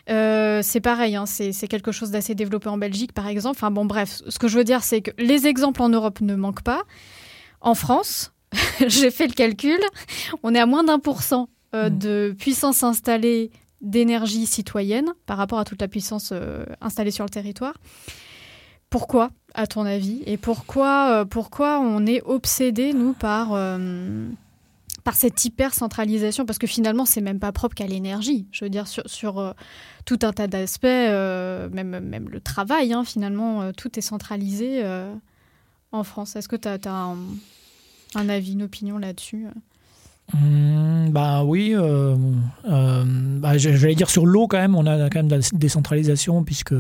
c'est 0.08 0.82
pareil, 0.82 1.16
hein, 1.16 1.26
c'est 1.26 1.68
quelque 1.68 1.92
chose 1.92 2.12
d'assez 2.12 2.36
développé 2.36 2.70
en 2.70 2.78
Belgique, 2.78 3.14
par 3.14 3.28
exemple. 3.28 3.58
Enfin 3.58 3.72
bon, 3.72 3.86
bref, 3.86 4.22
ce 4.28 4.40
que 4.40 4.48
je 4.48 4.58
veux 4.58 4.64
dire, 4.64 4.84
c'est 4.84 5.02
que 5.02 5.12
les 5.18 5.48
exemples 5.48 5.82
en 5.82 5.90
Europe 5.90 6.22
ne 6.22 6.36
manquent 6.36 6.64
pas. 6.64 6.84
En 7.62 7.76
France, 7.76 8.34
j'ai 8.88 9.12
fait 9.12 9.28
le 9.28 9.34
calcul, 9.34 9.80
on 10.44 10.54
est 10.56 10.60
à 10.60 10.66
moins 10.66 10.84
d'un 10.84 11.00
pour 11.00 11.22
cent 11.22 11.50
mmh. 11.74 11.90
de 11.90 12.36
puissance 12.38 12.84
installée 12.84 13.52
d'énergie 13.82 14.46
citoyenne 14.46 15.14
par 15.26 15.38
rapport 15.38 15.60
à 15.60 15.66
toute 15.66 15.82
la 15.82 15.88
puissance 15.88 16.34
installée 16.82 17.12
sur 17.12 17.24
le 17.24 17.30
territoire. 17.30 17.76
Pourquoi, 18.90 19.30
à 19.54 19.68
ton 19.68 19.86
avis 19.86 20.24
Et 20.26 20.38
pourquoi, 20.38 21.12
euh, 21.12 21.26
pourquoi 21.26 21.80
on 21.80 22.06
est 22.06 22.22
obsédé, 22.24 22.94
nous, 22.94 23.14
par, 23.14 23.54
euh, 23.54 24.28
par 25.04 25.16
cette 25.16 25.44
hyper-centralisation? 25.46 26.46
Parce 26.46 26.58
que 26.58 26.68
finalement, 26.68 27.06
c'est 27.06 27.22
même 27.22 27.40
pas 27.40 27.52
propre 27.52 27.76
qu'à 27.76 27.86
l'énergie. 27.86 28.48
Je 28.52 28.66
veux 28.66 28.70
dire, 28.70 28.88
sur, 28.88 29.04
sur 29.08 29.40
euh, 29.40 29.52
tout 30.06 30.20
un 30.24 30.34
tas 30.34 30.48
d'aspects, 30.48 30.86
même, 30.86 32.00
même 32.00 32.30
le 32.30 32.40
travail, 32.42 32.94
hein, 32.94 33.04
finalement, 33.04 33.72
tout 33.74 34.00
est 34.00 34.02
centralisé 34.02 34.84
en 35.92 36.04
France. 36.04 36.36
Est-ce 36.36 36.48
que 36.48 36.56
tu 36.56 36.68
as, 36.68 36.80
un, 36.88 37.18
un, 38.16 38.30
avis, 38.30 38.54
une 38.54 38.64
opinion 38.64 38.98
là-dessus 38.98 39.46
Mmh, 40.34 41.10
bah 41.10 41.44
oui, 41.44 41.74
euh, 41.74 42.16
euh, 42.70 43.04
bah, 43.40 43.58
j'allais 43.58 43.96
dire 43.96 44.10
sur 44.10 44.26
l'eau 44.26 44.48
quand 44.48 44.58
même, 44.58 44.76
on 44.76 44.86
a 44.86 45.10
quand 45.10 45.20
même 45.20 45.28
de 45.28 45.36
la 45.36 45.42
décentralisation 45.54 46.44
puisque 46.44 46.76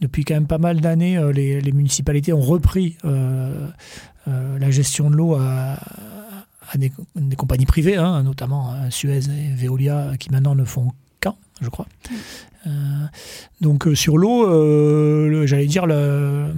depuis 0.00 0.24
quand 0.24 0.34
même 0.34 0.46
pas 0.46 0.58
mal 0.58 0.80
d'années, 0.80 1.18
euh, 1.18 1.32
les, 1.32 1.72
municipalités 1.72 2.32
ont 2.32 2.40
repris 2.40 2.96
la 3.04 4.70
gestion 4.70 5.10
de 5.10 5.16
l'eau 5.16 5.34
à, 5.34 5.78
des, 6.76 6.92
compagnies 7.36 7.66
privées, 7.66 7.96
hein, 7.96 8.22
notamment 8.22 8.74
Suez 8.90 9.20
et 9.30 9.54
Veolia 9.54 10.12
qui 10.18 10.30
maintenant 10.30 10.54
ne 10.54 10.64
font 10.64 10.92
qu'un, 11.20 11.34
je 11.60 11.68
crois. 11.68 11.86
donc 13.60 13.88
sur 13.94 14.16
l'eau, 14.16 15.46
j'allais 15.46 15.66
dire 15.66 15.86
le 15.86 16.52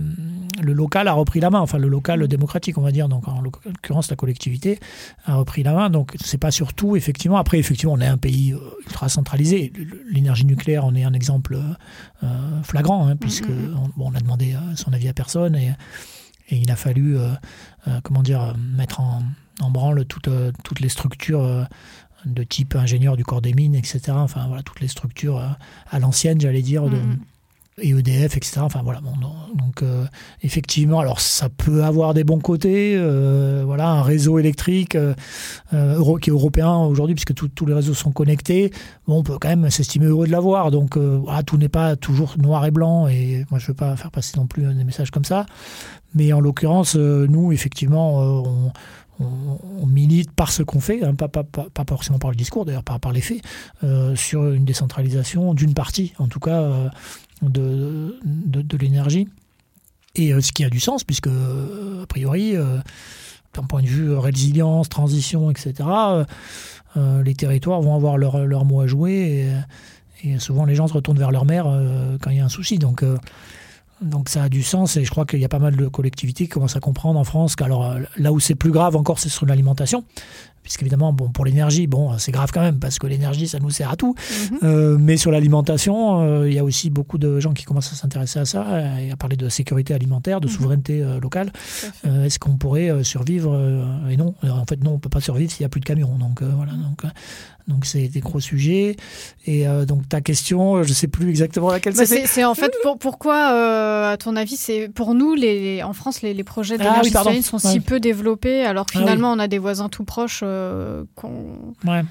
le 0.60 0.72
local 0.72 1.08
a 1.08 1.12
repris 1.12 1.40
la 1.40 1.50
main, 1.50 1.60
enfin 1.60 1.78
le 1.78 1.88
local 1.88 2.26
démocratique, 2.28 2.78
on 2.78 2.82
va 2.82 2.90
dire, 2.90 3.08
donc 3.08 3.28
en 3.28 3.40
l'occurrence 3.40 4.10
la 4.10 4.16
collectivité 4.16 4.78
a 5.24 5.36
repris 5.36 5.62
la 5.62 5.72
main. 5.72 5.90
Donc 5.90 6.14
c'est 6.20 6.38
pas 6.38 6.50
surtout 6.50 6.96
effectivement. 6.96 7.36
Après 7.36 7.58
effectivement, 7.58 7.94
on 7.94 8.00
est 8.00 8.06
un 8.06 8.18
pays 8.18 8.54
ultra 8.86 9.08
centralisé. 9.08 9.72
L'énergie 10.10 10.44
nucléaire 10.44 10.84
en 10.84 10.94
est 10.94 11.04
un 11.04 11.12
exemple 11.12 11.58
flagrant, 12.62 13.08
hein, 13.08 13.16
puisque 13.16 13.50
on, 13.98 14.14
a 14.14 14.20
demandé 14.20 14.54
son 14.74 14.92
avis 14.92 15.08
à 15.08 15.12
personne 15.12 15.54
et, 15.54 15.72
et 16.48 16.56
il 16.56 16.70
a 16.70 16.76
fallu 16.76 17.16
comment 18.02 18.22
dire 18.22 18.54
mettre 18.76 19.00
en, 19.00 19.22
en 19.60 19.70
branle 19.70 20.04
toutes, 20.04 20.30
toutes 20.64 20.80
les 20.80 20.88
structures 20.88 21.66
de 22.24 22.42
type 22.42 22.74
ingénieur 22.74 23.16
du 23.16 23.24
corps 23.24 23.40
des 23.40 23.52
mines, 23.52 23.74
etc. 23.74 24.00
Enfin 24.10 24.46
voilà, 24.46 24.62
toutes 24.62 24.80
les 24.80 24.88
structures 24.88 25.38
euh, 25.38 25.48
à 25.90 25.98
l'ancienne, 25.98 26.40
j'allais 26.40 26.62
dire, 26.62 26.84
de, 26.84 26.96
mm. 26.96 27.18
Et 27.80 27.90
EDF, 27.90 28.36
etc. 28.36 28.60
Enfin 28.60 28.80
voilà, 28.82 29.00
donc 29.54 29.82
euh, 29.82 30.04
effectivement, 30.42 31.00
alors 31.00 31.20
ça 31.20 31.48
peut 31.48 31.84
avoir 31.84 32.14
des 32.14 32.24
bons 32.24 32.38
côtés. 32.38 32.94
Euh, 32.96 33.62
voilà, 33.64 33.88
un 33.88 34.02
réseau 34.02 34.38
électrique 34.38 34.96
qui 35.70 35.76
est 35.76 36.32
européen 36.32 36.76
aujourd'hui, 36.76 37.14
puisque 37.14 37.34
tous 37.34 37.66
les 37.66 37.74
réseaux 37.74 37.94
sont 37.94 38.12
connectés. 38.12 38.72
Bon, 39.06 39.18
on 39.18 39.22
peut 39.22 39.38
quand 39.40 39.48
même 39.48 39.70
s'estimer 39.70 40.06
heureux 40.06 40.26
de 40.26 40.32
l'avoir. 40.32 40.70
Donc 40.70 40.98
tout 41.46 41.56
n'est 41.58 41.68
pas 41.68 41.96
toujours 41.96 42.34
noir 42.38 42.64
et 42.66 42.70
blanc. 42.70 43.08
Et 43.08 43.44
moi, 43.50 43.58
je 43.58 43.64
ne 43.64 43.68
veux 43.68 43.74
pas 43.74 43.96
faire 43.96 44.10
passer 44.10 44.36
non 44.36 44.46
plus 44.46 44.62
des 44.62 44.84
messages 44.84 45.10
comme 45.10 45.24
ça. 45.24 45.46
Mais 46.14 46.32
en 46.32 46.40
l'occurrence, 46.40 46.96
nous, 46.96 47.52
effectivement, 47.52 48.72
on, 49.20 49.86
milite 49.86 50.30
par 50.30 50.50
ce 50.50 50.62
qu'on 50.62 50.80
fait, 50.80 51.02
hein, 51.02 51.14
pas, 51.14 51.28
forcément 51.88 52.18
par 52.18 52.30
le 52.30 52.36
discours, 52.36 52.64
d'ailleurs 52.64 52.84
par, 52.84 53.00
par 53.00 53.12
les 53.12 53.20
faits, 53.20 53.42
euh, 53.84 54.14
sur 54.14 54.46
une 54.52 54.64
décentralisation 54.64 55.54
d'une 55.54 55.74
partie, 55.74 56.12
en 56.18 56.28
tout 56.28 56.40
cas, 56.40 56.62
euh, 56.62 56.88
de, 57.42 58.18
de, 58.24 58.76
l'énergie. 58.76 59.28
Et 60.14 60.32
euh, 60.32 60.40
ce 60.40 60.52
qui 60.52 60.64
a 60.64 60.70
du 60.70 60.80
sens, 60.80 61.04
puisque, 61.04 61.28
a 61.28 62.06
priori, 62.08 62.54
d'un 63.54 63.62
point 63.64 63.82
de 63.82 63.86
vue 63.86 64.16
résilience, 64.16 64.88
transition, 64.88 65.50
etc., 65.50 65.88
les 66.96 67.34
territoires 67.34 67.80
vont 67.80 67.94
avoir 67.94 68.18
leur, 68.18 68.44
leur 68.44 68.64
mot 68.64 68.80
à 68.80 68.86
jouer. 68.88 69.46
Et, 70.24 70.38
souvent, 70.40 70.64
les 70.64 70.74
gens 70.74 70.88
se 70.88 70.94
retournent 70.94 71.18
vers 71.18 71.30
leur 71.30 71.44
mère 71.44 71.64
quand 72.20 72.30
il 72.30 72.38
y 72.38 72.40
a 72.40 72.44
un 72.44 72.48
souci. 72.48 72.78
Donc, 72.78 73.04
donc 74.00 74.28
ça 74.28 74.44
a 74.44 74.48
du 74.48 74.62
sens 74.62 74.96
et 74.96 75.04
je 75.04 75.10
crois 75.10 75.26
qu'il 75.26 75.40
y 75.40 75.44
a 75.44 75.48
pas 75.48 75.58
mal 75.58 75.76
de 75.76 75.88
collectivités 75.88 76.44
qui 76.44 76.50
commencent 76.50 76.76
à 76.76 76.80
comprendre 76.80 77.18
en 77.18 77.24
France 77.24 77.56
qu'alors 77.56 77.84
euh, 77.84 78.00
là 78.16 78.32
où 78.32 78.38
c'est 78.38 78.54
plus 78.54 78.70
grave 78.70 78.96
encore 78.96 79.18
c'est 79.18 79.28
sur 79.28 79.46
l'alimentation 79.46 80.04
puisqu'évidemment 80.62 81.12
bon 81.12 81.30
pour 81.30 81.44
l'énergie 81.44 81.86
bon 81.86 82.16
c'est 82.18 82.32
grave 82.32 82.50
quand 82.52 82.60
même 82.60 82.78
parce 82.78 82.98
que 82.98 83.06
l'énergie 83.06 83.48
ça 83.48 83.58
nous 83.58 83.70
sert 83.70 83.90
à 83.90 83.96
tout 83.96 84.14
mhm. 84.50 84.58
euh, 84.62 84.96
mais 84.98 85.16
sur 85.16 85.30
l'alimentation 85.30 86.20
euh, 86.20 86.48
il 86.48 86.54
y 86.54 86.58
a 86.58 86.64
aussi 86.64 86.90
beaucoup 86.90 87.18
de 87.18 87.40
gens 87.40 87.52
qui 87.52 87.64
commencent 87.64 87.92
à 87.92 87.96
s'intéresser 87.96 88.38
à 88.38 88.44
ça 88.44 89.00
et 89.00 89.10
à 89.10 89.16
parler 89.16 89.36
de 89.36 89.48
sécurité 89.48 89.94
alimentaire 89.94 90.40
de 90.40 90.46
mhm. 90.46 90.52
souveraineté 90.52 91.04
locale 91.20 91.52
est-ce 92.04 92.38
qu'on 92.38 92.56
pourrait 92.56 93.04
survivre 93.04 93.58
et 94.10 94.16
non 94.16 94.34
en 94.42 94.64
fait 94.66 94.82
non 94.82 94.92
on 94.92 94.98
peut 94.98 95.08
pas 95.08 95.20
survivre 95.20 95.50
s'il 95.50 95.62
y 95.62 95.66
a 95.66 95.68
plus 95.68 95.80
de 95.80 95.86
camions 95.86 96.16
donc 96.18 96.42
voilà 96.42 96.72
donc 96.72 97.04
donc 97.68 97.84
c'est 97.84 98.08
des 98.08 98.20
gros 98.20 98.40
sujets. 98.40 98.96
Et 99.46 99.68
euh, 99.68 99.84
donc 99.84 100.08
ta 100.08 100.20
question, 100.20 100.82
je 100.82 100.88
ne 100.88 100.94
sais 100.94 101.06
plus 101.06 101.28
exactement 101.28 101.70
laquelle 101.70 101.94
bah, 101.94 102.06
c'est. 102.06 102.44
en 102.44 102.54
fait 102.54 102.72
pour, 102.82 102.98
pourquoi, 102.98 103.52
euh, 103.52 104.12
à 104.12 104.16
ton 104.16 104.36
avis, 104.36 104.56
c'est 104.56 104.88
pour 104.88 105.14
nous, 105.14 105.34
les, 105.34 105.82
en 105.82 105.92
France, 105.92 106.22
les, 106.22 106.34
projets 106.44 106.76
ah 106.80 107.02
d'énergie 107.02 107.42
sont 107.42 107.58
si 107.58 107.80
peu 107.80 108.00
développés, 108.00 108.64
alors 108.64 108.86
que 108.86 108.92
ah 108.96 109.00
finalement 109.00 109.32
on 109.32 109.38
a 109.38 109.48
des 109.48 109.58
voisins 109.58 109.90
tout 109.90 110.04
proches 110.04 110.40
euh, 110.42 110.47
qu'on. 111.14 111.74
Ouais. 111.86 112.02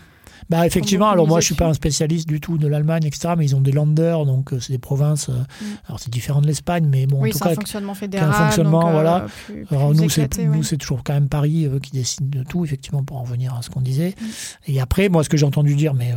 Bah 0.49 0.65
effectivement, 0.65 1.09
alors 1.09 1.27
moi 1.27 1.39
je 1.41 1.45
suis 1.45 1.55
pas 1.55 1.67
un 1.67 1.73
spécialiste 1.73 2.27
du 2.27 2.39
tout 2.39 2.57
de 2.57 2.67
l'Allemagne, 2.67 3.05
etc. 3.05 3.33
Mais 3.37 3.45
ils 3.45 3.55
ont 3.55 3.61
des 3.61 3.71
Länder, 3.71 4.17
donc 4.25 4.53
euh, 4.53 4.59
c'est 4.59 4.71
des 4.71 4.79
provinces. 4.79 5.29
Euh, 5.29 5.33
mm. 5.33 5.65
Alors 5.87 5.99
c'est 5.99 6.09
différent 6.09 6.41
de 6.41 6.47
l'Espagne, 6.47 6.87
mais 6.89 7.05
bon, 7.05 7.21
oui, 7.21 7.29
en 7.29 7.33
tout 7.33 7.39
cas, 7.39 7.51
un 7.51 7.55
fonctionnement 7.55 7.93
fédéral. 7.93 8.29
Un 8.29 8.33
fonctionnement, 8.33 8.87
euh, 8.87 8.91
voilà. 8.91 9.25
alors 9.71 9.93
nous, 9.93 10.09
c'est 10.09 10.37
nous, 10.39 10.63
c'est 10.63 10.77
toujours 10.77 11.03
quand 11.03 11.13
même 11.13 11.27
Paris 11.27 11.67
qui 11.83 11.91
décide 11.91 12.29
de 12.29 12.43
tout, 12.43 12.63
effectivement, 12.63 13.03
pour 13.03 13.17
en 13.17 13.23
revenir 13.23 13.53
à 13.55 13.61
ce 13.61 13.69
qu'on 13.69 13.81
disait. 13.81 14.15
Mm. 14.19 14.25
Et 14.67 14.79
après, 14.79 15.09
moi, 15.09 15.23
ce 15.23 15.29
que 15.29 15.37
j'ai 15.37 15.45
entendu 15.45 15.75
dire, 15.75 15.93
mais 15.93 16.13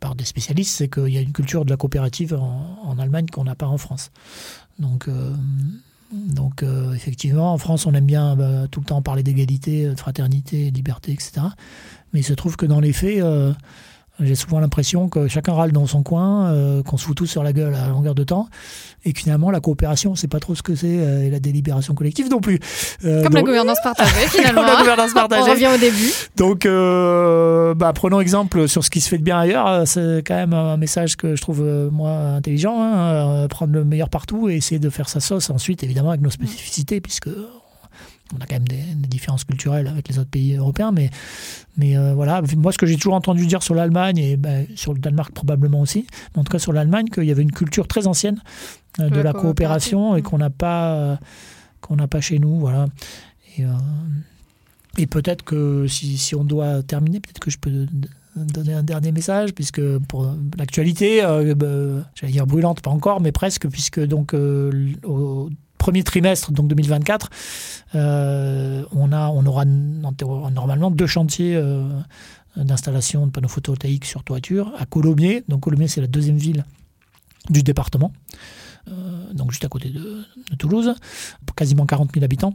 par 0.00 0.14
des 0.14 0.24
spécialistes, 0.24 0.74
c'est 0.74 0.88
qu'il 0.88 1.08
y 1.08 1.18
a 1.18 1.20
une 1.20 1.32
culture 1.32 1.64
de 1.64 1.70
la 1.70 1.76
coopérative 1.76 2.34
en, 2.34 2.96
Allemagne 2.98 3.26
qu'on 3.30 3.44
n'a 3.44 3.54
pas 3.54 3.66
en 3.66 3.76
France. 3.76 4.10
Donc 4.78 5.08
donc 6.12 6.62
effectivement, 6.94 7.52
en 7.52 7.58
France, 7.58 7.86
on 7.86 7.94
aime 7.94 8.06
bien 8.06 8.36
bah, 8.36 8.68
tout 8.70 8.80
le 8.80 8.86
temps 8.86 9.02
parler 9.02 9.22
d'égalité, 9.22 9.86
de 9.88 9.96
fraternité, 9.96 10.70
de 10.70 10.76
liberté, 10.76 11.12
etc. 11.12 11.46
Mais 12.12 12.20
il 12.20 12.24
se 12.24 12.32
trouve 12.32 12.56
que 12.56 12.66
dans 12.66 12.80
les 12.80 12.92
faits, 12.92 13.20
euh, 13.20 13.52
j'ai 14.20 14.34
souvent 14.34 14.60
l'impression 14.60 15.08
que 15.08 15.28
chacun 15.28 15.52
râle 15.52 15.72
dans 15.72 15.86
son 15.86 16.02
coin, 16.02 16.50
euh, 16.50 16.82
qu'on 16.82 16.96
se 16.96 17.04
fout 17.04 17.16
tous 17.16 17.26
sur 17.26 17.42
la 17.42 17.52
gueule 17.52 17.74
à 17.74 17.88
longueur 17.88 18.14
de 18.14 18.24
temps, 18.24 18.48
et 19.04 19.12
que 19.12 19.20
finalement 19.20 19.50
la 19.50 19.60
coopération, 19.60 20.14
c'est 20.14 20.28
pas 20.28 20.40
trop 20.40 20.54
ce 20.54 20.62
que 20.62 20.74
c'est, 20.74 20.86
euh, 20.86 21.26
et 21.26 21.30
la 21.30 21.40
délibération 21.40 21.94
collective 21.94 22.30
non 22.30 22.40
plus. 22.40 22.58
Comme 23.02 23.34
la 23.34 23.42
gouvernance 23.42 23.78
partagée 23.82 24.26
finalement. 24.28 24.62
Comme 24.62 24.72
la 24.72 24.78
gouvernance 24.78 25.12
partagée. 25.12 25.42
On 25.42 25.52
revient 25.52 25.70
au 25.74 25.78
début. 25.78 26.12
Donc, 26.36 26.66
bah, 27.76 27.92
prenons 27.92 28.20
exemple 28.20 28.68
sur 28.68 28.84
ce 28.84 28.90
qui 28.90 29.00
se 29.00 29.08
fait 29.08 29.18
de 29.18 29.24
bien 29.24 29.38
ailleurs. 29.38 29.86
C'est 29.86 30.22
quand 30.26 30.34
même 30.34 30.54
un 30.54 30.76
message 30.76 31.16
que 31.16 31.36
je 31.36 31.42
trouve 31.42 31.62
moi 31.92 32.10
intelligent, 32.10 32.80
hein, 32.80 33.46
prendre 33.48 33.72
le 33.72 33.84
meilleur 33.84 34.08
partout 34.08 34.48
et 34.48 34.56
essayer 34.56 34.78
de 34.78 34.90
faire 34.90 35.08
sa 35.08 35.20
sauce 35.20 35.50
ensuite, 35.50 35.82
évidemment 35.82 36.10
avec 36.10 36.22
nos 36.22 36.30
spécificités, 36.30 37.00
puisque 37.00 37.28
on 38.34 38.38
a 38.38 38.46
quand 38.46 38.56
même 38.56 38.68
des, 38.68 39.08
différences 39.08 39.44
culturelles 39.44 39.86
avec 39.86 40.08
les 40.08 40.18
autres 40.18 40.30
pays 40.30 40.56
européens, 40.56 40.92
mais, 40.92 41.10
mais 41.76 41.96
euh, 41.96 42.14
voilà, 42.14 42.42
moi 42.56 42.72
ce 42.72 42.78
que 42.78 42.86
j'ai 42.86 42.96
toujours 42.96 43.14
entendu 43.14 43.46
dire 43.46 43.62
sur 43.62 43.74
l'Allemagne, 43.74 44.18
et 44.18 44.36
ben, 44.36 44.66
sur 44.74 44.92
le 44.92 44.98
Danemark 44.98 45.32
probablement 45.32 45.80
aussi, 45.80 46.06
mais 46.34 46.40
en 46.40 46.44
tout 46.44 46.52
cas 46.52 46.58
sur 46.58 46.72
l'Allemagne, 46.72 47.06
qu'il 47.06 47.24
y 47.24 47.30
avait 47.30 47.42
une 47.42 47.52
culture 47.52 47.86
très 47.86 48.06
ancienne 48.06 48.40
euh, 49.00 49.08
de 49.08 49.20
la, 49.20 49.32
coopération 49.32 50.16
et 50.16 50.22
qu'on 50.22 50.38
n'a 50.38 50.50
pas, 50.50 50.94
euh, 50.94 51.16
qu'on 51.80 51.96
n'a 51.96 52.08
pas 52.08 52.20
chez 52.20 52.38
nous. 52.38 52.58
Voilà. 52.58 52.86
Et, 53.58 53.64
et 54.98 55.06
peut-être 55.06 55.44
que 55.44 55.86
si, 55.86 56.18
si, 56.18 56.34
on 56.34 56.44
doit 56.44 56.82
terminer, 56.82 57.20
peut-être 57.20 57.38
que 57.38 57.50
je 57.50 57.58
peux 57.58 57.86
donner 58.34 58.74
un 58.74 58.82
dernier 58.82 59.12
message, 59.12 59.54
puisque 59.54 59.80
pour 60.08 60.34
l'actualité, 60.58 61.22
ben, 61.56 62.04
j'allais 62.14 62.32
dire 62.32 62.46
brûlante, 62.46 62.82
pas 62.82 62.90
encore, 62.90 63.22
mais 63.22 63.32
presque, 63.32 63.66
puisque 63.68 64.00
donc 64.00 64.34
au 64.34 65.48
premier 65.86 66.02
trimestre, 66.02 66.50
donc 66.50 66.66
2024, 66.66 67.30
euh, 67.94 68.82
on, 68.90 69.12
a, 69.12 69.28
on 69.28 69.46
aura 69.46 69.64
normalement 69.64 70.90
deux 70.90 71.06
chantiers 71.06 71.54
euh, 71.54 71.88
d'installation 72.56 73.24
de 73.24 73.30
panneaux 73.30 73.46
photovoltaïques 73.46 74.04
sur 74.04 74.24
toiture 74.24 74.72
à 74.78 74.84
Colomiers. 74.84 75.44
Donc 75.46 75.60
Colomiers, 75.60 75.86
c'est 75.86 76.00
la 76.00 76.08
deuxième 76.08 76.38
ville 76.38 76.64
du 77.50 77.62
département, 77.62 78.10
euh, 78.88 78.92
donc 79.32 79.52
juste 79.52 79.64
à 79.64 79.68
côté 79.68 79.90
de, 79.90 80.24
Toulouse, 80.58 80.92
quasiment 81.54 81.86
40 81.86 82.10
000 82.12 82.24
habitants. 82.24 82.52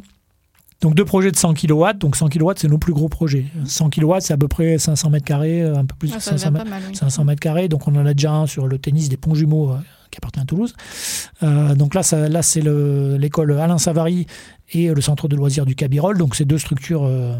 Donc 0.81 0.95
deux 0.95 1.05
projets 1.05 1.31
de 1.31 1.37
100 1.37 1.53
kW. 1.53 1.85
Donc 2.01 2.17
100 2.17 2.27
kW, 2.27 2.51
c'est 2.57 2.67
nos 2.67 2.79
plus 2.79 2.91
gros 2.91 3.07
projets. 3.07 3.45
100 3.63 3.91
kW, 3.91 4.15
c'est 4.19 4.33
à 4.33 4.37
peu 4.37 4.49
près 4.49 4.77
500 4.77 5.09
mètres 5.09 5.23
carrés, 5.23 5.61
un 5.61 5.85
peu 5.85 5.95
plus 5.95 6.11
de 6.13 6.19
500, 6.19 6.51
500 6.93 7.23
mètres 7.23 7.39
carrés. 7.39 7.69
Donc 7.69 7.87
on 7.87 7.95
en 7.95 8.05
a 8.05 8.13
déjà 8.13 8.33
un 8.33 8.45
sur 8.45 8.67
le 8.67 8.77
tennis 8.77 9.07
des 9.07 9.15
ponts 9.15 9.35
jumeaux 9.35 9.73
qui 10.11 10.17
appartient 10.17 10.39
à 10.39 10.45
Toulouse. 10.45 10.75
Euh, 11.43 11.73
donc 11.75 11.95
là, 11.95 12.03
c'est 12.03 12.61
l'école 12.61 13.59
Alain 13.59 13.77
Savary 13.77 14.27
et 14.73 14.93
le 14.93 15.01
centre 15.01 15.27
de 15.27 15.35
loisirs 15.35 15.65
du 15.65 15.75
Cabirol. 15.75 16.17
Donc 16.17 16.35
c'est 16.35 16.45
deux 16.45 16.57
structures 16.57 17.03
euh, 17.03 17.35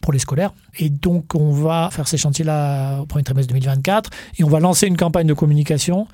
pour 0.00 0.12
les 0.12 0.18
scolaires. 0.18 0.52
Et 0.78 0.88
donc 0.88 1.34
on 1.34 1.50
va 1.50 1.90
faire 1.92 2.08
ces 2.08 2.16
chantiers-là 2.16 3.00
au 3.00 3.06
premier 3.06 3.24
trimestre 3.24 3.52
2024 3.52 4.10
et 4.38 4.44
on 4.44 4.48
va 4.48 4.60
lancer 4.60 4.86
une 4.86 4.96
campagne 4.96 5.26
de 5.26 5.34
communication. 5.34 6.06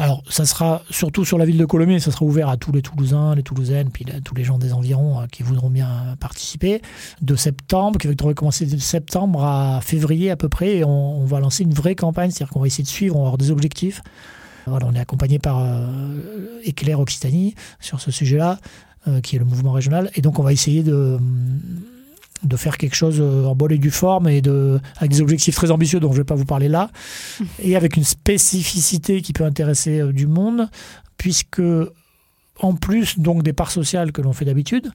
Alors, 0.00 0.22
ça 0.28 0.46
sera 0.46 0.82
surtout 0.90 1.24
sur 1.24 1.38
la 1.38 1.44
ville 1.44 1.58
de 1.58 1.64
Colomiers, 1.64 1.98
ça 1.98 2.12
sera 2.12 2.24
ouvert 2.24 2.48
à 2.48 2.56
tous 2.56 2.70
les 2.70 2.82
Toulousains, 2.82 3.34
les 3.34 3.42
Toulousaines, 3.42 3.90
puis 3.90 4.06
tous 4.24 4.36
les 4.36 4.44
gens 4.44 4.56
des 4.56 4.72
environs 4.72 5.20
euh, 5.20 5.26
qui 5.26 5.42
voudront 5.42 5.70
bien 5.70 5.88
participer, 6.20 6.82
de 7.20 7.34
septembre, 7.34 7.98
qui 7.98 8.06
va 8.06 8.14
commencer 8.14 8.64
de 8.64 8.76
septembre 8.76 9.42
à 9.42 9.80
février 9.82 10.30
à 10.30 10.36
peu 10.36 10.48
près, 10.48 10.76
et 10.76 10.84
on 10.84 11.24
va 11.24 11.40
lancer 11.40 11.64
une 11.64 11.74
vraie 11.74 11.96
campagne, 11.96 12.30
c'est-à-dire 12.30 12.52
qu'on 12.52 12.60
va 12.60 12.68
essayer 12.68 12.84
de 12.84 12.88
suivre, 12.88 13.16
on 13.16 13.22
va 13.22 13.26
avoir 13.26 13.38
des 13.38 13.50
objectifs, 13.50 14.00
on 14.70 14.94
est 14.94 15.00
accompagné 15.00 15.38
par 15.38 15.58
euh, 15.60 16.60
Éclair 16.64 17.00
Occitanie 17.00 17.54
sur 17.80 18.00
ce 18.00 18.10
sujet-là, 18.10 18.58
euh, 19.06 19.20
qui 19.20 19.36
est 19.36 19.38
le 19.38 19.44
mouvement 19.44 19.72
régional. 19.72 20.10
Et 20.14 20.22
donc, 20.22 20.38
on 20.38 20.42
va 20.42 20.52
essayer 20.52 20.82
de, 20.82 21.18
de 22.42 22.56
faire 22.56 22.76
quelque 22.78 22.94
chose 22.94 23.18
euh, 23.20 23.44
en 23.44 23.54
bonne 23.54 23.72
et 23.72 23.78
due 23.78 23.90
forme 23.90 24.28
et 24.28 24.40
de, 24.40 24.80
avec 24.96 25.12
des 25.12 25.20
objectifs 25.20 25.54
très 25.54 25.70
ambitieux 25.70 26.00
dont 26.00 26.08
je 26.08 26.18
ne 26.18 26.20
vais 26.20 26.26
pas 26.26 26.34
vous 26.34 26.44
parler 26.44 26.68
là, 26.68 26.90
et 27.62 27.76
avec 27.76 27.96
une 27.96 28.04
spécificité 28.04 29.22
qui 29.22 29.32
peut 29.32 29.44
intéresser 29.44 30.12
du 30.12 30.26
monde, 30.26 30.68
puisque 31.16 31.62
en 32.60 32.74
plus 32.74 33.18
donc 33.18 33.42
des 33.42 33.52
parts 33.52 33.70
sociales 33.70 34.12
que 34.12 34.20
l'on 34.20 34.32
fait 34.32 34.44
d'habitude, 34.44 34.90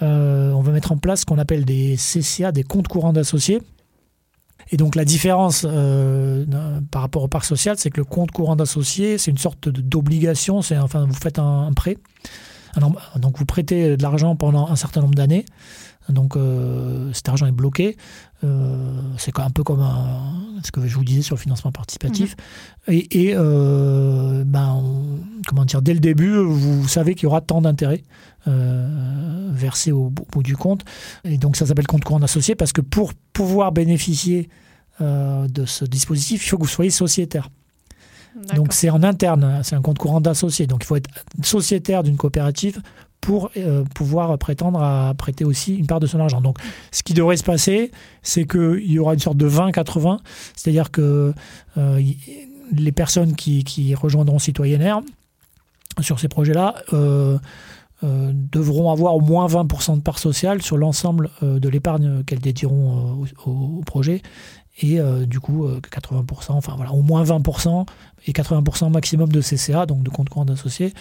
on 0.00 0.60
va 0.60 0.70
mettre 0.70 0.92
en 0.92 0.96
place 0.96 1.20
ce 1.20 1.26
qu'on 1.26 1.38
appelle 1.38 1.64
des 1.64 1.96
CCA, 1.96 2.52
des 2.52 2.62
comptes 2.62 2.86
courants 2.86 3.12
d'associés. 3.12 3.60
Et 4.70 4.76
donc 4.76 4.94
la 4.94 5.04
différence 5.04 5.66
euh, 5.68 6.44
par 6.90 7.02
rapport 7.02 7.22
au 7.22 7.28
parc 7.28 7.44
social, 7.44 7.76
c'est 7.78 7.90
que 7.90 7.98
le 7.98 8.04
compte 8.04 8.30
courant 8.30 8.56
d'associé, 8.56 9.18
c'est 9.18 9.30
une 9.30 9.38
sorte 9.38 9.68
d'obligation. 9.68 10.62
C'est 10.62 10.78
enfin 10.78 11.06
vous 11.06 11.14
faites 11.14 11.38
un, 11.38 11.72
prêt, 11.74 11.96
donc 13.16 13.38
vous 13.38 13.46
prêtez 13.46 13.96
de 13.96 14.02
l'argent 14.02 14.36
pendant 14.36 14.68
un 14.68 14.76
certain 14.76 15.00
nombre 15.00 15.14
d'années. 15.14 15.44
Donc 16.08 16.36
euh, 16.36 17.12
cet 17.12 17.28
argent 17.28 17.46
est 17.46 17.52
bloqué. 17.52 17.96
Euh, 18.44 19.00
c'est 19.18 19.38
un 19.38 19.50
peu 19.50 19.62
comme 19.62 19.84
ce 20.62 20.70
que 20.70 20.86
je 20.86 20.94
vous 20.94 21.04
disais 21.04 21.22
sur 21.22 21.36
le 21.36 21.40
financement 21.40 21.72
participatif. 21.72 22.36
Mhm. 22.88 22.94
Et, 23.10 23.34
ben, 23.34 24.44
comment 24.46 25.22
comment 25.46 25.64
dire, 25.64 25.82
dès 25.82 25.94
le 25.94 26.00
début, 26.00 26.36
vous 26.36 26.88
savez 26.88 27.14
qu'il 27.14 27.24
y 27.24 27.26
aura 27.26 27.40
tant 27.40 27.60
d'intérêts 27.60 28.02
euh, 28.46 29.50
versés 29.52 29.92
au, 29.92 30.10
bout 30.10 30.42
du 30.42 30.56
compte. 30.56 30.84
Et 31.24 31.36
donc 31.36 31.56
ça 31.56 31.66
s'appelle 31.66 31.86
compte 31.86 32.04
courant 32.04 32.22
associé 32.22 32.54
parce 32.54 32.72
que 32.72 32.80
pour 32.80 33.12
pouvoir 33.32 33.72
bénéficier 33.72 34.48
de 35.00 35.64
ce 35.64 35.84
dispositif, 35.84 36.44
il 36.44 36.48
faut 36.48 36.56
que 36.56 36.62
vous 36.62 36.68
soyez 36.68 36.90
sociétaire. 36.90 37.50
Donc 38.54 38.72
c'est 38.72 38.90
en 38.90 39.02
interne, 39.02 39.44
hein, 39.44 39.62
c'est 39.62 39.76
un 39.76 39.80
compte 39.80 39.98
courant 39.98 40.20
d'associé. 40.20 40.66
Donc 40.66 40.82
il 40.82 40.86
faut 40.86 40.96
être 40.96 41.10
sociétaire 41.42 42.02
d'une 42.02 42.16
coopérative 42.16 42.80
pour 43.20 43.50
euh, 43.56 43.84
pouvoir 43.94 44.36
prétendre 44.38 44.82
à 44.82 45.14
prêter 45.14 45.44
aussi 45.44 45.76
une 45.76 45.86
part 45.86 46.00
de 46.00 46.06
son 46.06 46.20
argent. 46.20 46.40
Donc, 46.40 46.58
ce 46.92 47.02
qui 47.02 47.14
devrait 47.14 47.36
se 47.36 47.44
passer, 47.44 47.90
c'est 48.22 48.46
qu'il 48.46 48.90
y 48.90 48.98
aura 48.98 49.14
une 49.14 49.20
sorte 49.20 49.36
de 49.36 49.48
20-80, 49.48 50.18
c'est-à-dire 50.54 50.90
que 50.90 51.32
euh, 51.76 52.02
les 52.72 52.92
personnes 52.92 53.34
qui, 53.34 53.94
rejoindront 53.94 54.38
Citoyennaire 54.38 55.00
sur 56.00 56.20
ces 56.20 56.28
projets-là 56.28 56.76
euh, 56.92 57.38
devront 58.02 58.92
avoir 58.92 59.16
au 59.16 59.20
moins 59.20 59.46
20% 59.46 59.96
de 59.96 60.02
part 60.02 60.18
sociale 60.18 60.62
sur 60.62 60.76
l'ensemble 60.76 61.30
de 61.42 61.68
l'épargne 61.68 62.22
qu'elles 62.24 62.38
dédieront 62.38 63.26
au, 63.44 63.50
au, 63.50 63.80
projet 63.84 64.22
et 64.80 65.00
du 65.26 65.40
coup 65.40 65.66
80%, 65.66 66.52
enfin 66.52 66.74
voilà, 66.76 66.92
au 66.92 67.02
moins 67.02 67.24
20% 67.24 67.86
et 68.26 68.32
80% 68.32 68.90
maximum 68.90 69.30
de 69.30 69.40
CCA, 69.40 69.86
donc 69.86 70.02
de 70.02 70.10
compte 70.10 70.28
courant 70.28 70.44
d'associés. 70.44 70.92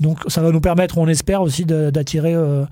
Donc 0.00 0.20
ça 0.28 0.42
va 0.42 0.50
nous 0.50 0.60
permettre, 0.60 0.98
on 0.98 1.08
espère 1.08 1.42
aussi, 1.42 1.64
d'attirer 1.64 2.34
euh, 2.34 2.64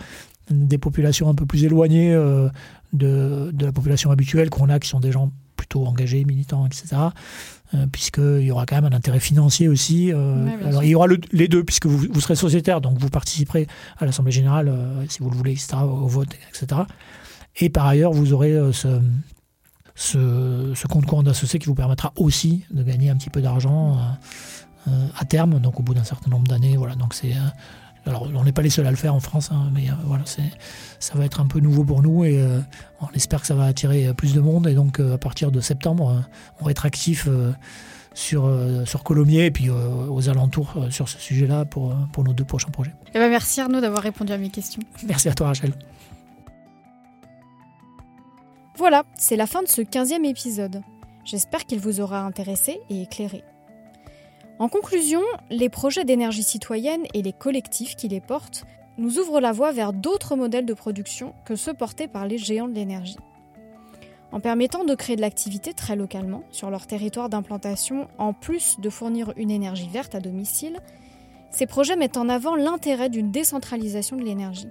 des 0.51 0.79
populations 0.79 1.29
un 1.29 1.35
peu 1.35 1.47
plus 1.47 1.65
éloignées 1.65 2.15
euh, 2.15 2.49
de, 2.93 3.53
la 3.59 3.73
population 3.73 4.11
habituelle 4.11 4.51
qu'on 4.51 4.69
a, 4.69 4.79
qui 4.79 4.89
sont 4.89 5.01
des 5.01 5.13
gens 5.13 5.31
plutôt 5.57 5.87
engagés, 5.87 6.25
militants, 6.25 6.67
etc. 6.67 6.97
Euh, 7.73 7.87
puisqu'il 7.91 8.43
y 8.43 8.51
aura 8.51 8.67
quand 8.67 8.77
même 8.77 8.93
un 8.93 8.97
intérêt 8.97 9.21
financier 9.21 9.69
aussi. 9.69 10.13
alors 10.13 10.85
il 10.85 10.91
y 10.91 10.95
aura 10.95 11.07
les 11.33 11.49
deux, 11.49 11.65
puisque 11.65 11.87
vous, 11.87 12.07
vous, 12.11 12.21
serez 12.21 12.37
sociétaire, 12.37 12.81
donc 12.81 12.99
vous 12.99 13.09
participerez 13.09 13.67
à 13.99 14.05
l'Assemblée 14.05 14.33
Générale, 14.33 14.73
si 15.09 15.21
vous 15.21 15.31
le 15.31 15.37
voulez, 15.37 15.53
etc., 15.53 15.79
au 15.83 16.07
vote, 16.07 16.29
etc. 16.51 16.83
Et 17.57 17.71
par 17.71 17.87
ailleurs, 17.87 18.13
vous 18.13 18.33
aurez 18.33 18.53
ce, 18.73 19.01
ce, 19.95 20.87
compte 20.87 21.07
courant 21.07 21.23
d'associé 21.23 21.59
qui 21.59 21.67
vous 21.67 21.75
permettra 21.75 22.13
aussi 22.17 22.65
de 22.71 22.83
gagner 22.83 23.11
un 23.11 23.17
petit 23.17 23.31
peu 23.31 23.41
d'argent 23.41 23.97
euh, 23.97 24.01
euh, 24.89 25.07
à 25.17 25.25
terme, 25.25 25.61
donc 25.61 25.81
au 25.81 25.83
bout 25.83 25.95
d'un 25.95 26.05
certain 26.05 26.31
nombre 26.31 26.49
d'années. 26.49 26.77
Voilà, 26.77 26.95
donc 26.95 27.15
c'est 27.15 27.33
euh, 27.33 27.39
alors, 28.07 28.29
on 28.35 28.45
n'est 28.45 28.53
pas 28.53 28.63
les 28.63 28.71
seuls 28.71 28.87
à 28.87 28.91
le 28.91 28.97
faire 28.97 29.15
en 29.15 29.21
France, 29.21 29.51
hein, 29.51 29.71
mais 29.73 29.87
voilà, 30.05 30.25
c'est, 30.27 30.43
ça 30.99 31.17
va 31.17 31.25
être 31.25 31.41
un 31.41 31.47
peu 31.47 31.61
nouveau 31.61 31.85
pour 31.85 32.03
nous 32.03 32.25
et 32.25 32.39
on 33.01 33.09
espère 33.15 33.41
que 33.41 33.47
ça 33.47 33.55
va 33.55 33.65
attirer 33.65 34.13
plus 34.15 34.35
de 34.35 34.41
monde. 34.41 34.67
Et 34.67 34.75
donc, 34.75 35.01
à 35.01 35.19
partir 35.19 35.51
de 35.51 35.61
septembre, 35.61 36.23
on 36.61 36.65
va 36.65 36.71
être 36.71 36.85
actif 36.85 37.29
sur, 38.13 38.51
sur 38.85 39.03
Colomiers 39.05 39.47
et 39.47 39.51
puis 39.51 39.71
aux 39.71 40.29
alentours 40.29 40.75
sur 40.91 41.09
ce 41.09 41.19
sujet-là 41.19 41.65
pour, 41.65 41.95
pour 42.13 42.25
nos 42.25 42.35
deux 42.35 42.45
prochains 42.45 42.71
projets. 42.71 42.95
Eh 43.15 43.19
ben 43.19 43.31
merci 43.31 43.61
Arnaud 43.61 43.81
d'avoir 43.81 44.03
répondu 44.03 44.33
à 44.33 44.39
mes 44.39 44.51
questions. 44.51 44.83
Merci 45.07 45.29
à 45.29 45.35
toi, 45.35 45.47
Rachel. 45.47 45.73
Voilà, 48.77 49.05
c'est 49.17 49.37
la 49.37 49.47
fin 49.47 49.63
de 49.63 49.69
ce 49.69 49.83
15e 49.83 50.25
épisode. 50.25 50.83
J'espère 51.25 51.65
qu'il 51.65 51.79
vous 51.79 52.01
aura 52.01 52.21
intéressé 52.21 52.81
et 52.91 53.03
éclairé. 53.03 53.45
En 54.61 54.69
conclusion, 54.69 55.21
les 55.51 55.69
projets 55.69 56.05
d'énergie 56.05 56.45
citoyenne 56.45 57.05
et 57.13 57.23
les 57.23 57.33
collectifs 57.33 57.97
qui 57.97 58.07
les 58.07 58.21
portent 58.21 58.65
nous 58.99 59.19
ouvrent 59.19 59.41
la 59.41 59.51
voie 59.51 59.73
vers 59.73 59.93
d'autres 59.93 60.37
modèles 60.37 60.67
de 60.67 60.75
production 60.75 61.35
que 61.45 61.57
ceux 61.57 61.75
portés 61.75 62.07
par 62.07 62.29
les 62.29 62.39
géants 62.39 62.69
de 62.69 62.75
l'énergie. 62.75 63.19
En 64.31 64.39
permettant 64.39 64.85
de 64.85 64.95
créer 64.95 65.17
de 65.17 65.21
l'activité 65.21 65.75
très 65.75 65.97
localement 65.97 66.45
sur 66.51 66.71
leur 66.71 66.87
territoire 66.87 67.29
d'implantation, 67.29 68.07
en 68.17 68.33
plus 68.33 68.79
de 68.79 68.91
fournir 68.91 69.33
une 69.37 69.51
énergie 69.51 69.89
verte 69.89 70.15
à 70.15 70.21
domicile, 70.21 70.79
ces 71.51 71.67
projets 71.67 71.97
mettent 71.97 72.17
en 72.17 72.29
avant 72.29 72.55
l'intérêt 72.55 73.09
d'une 73.09 73.33
décentralisation 73.33 74.17
de 74.17 74.23
l'énergie. 74.23 74.71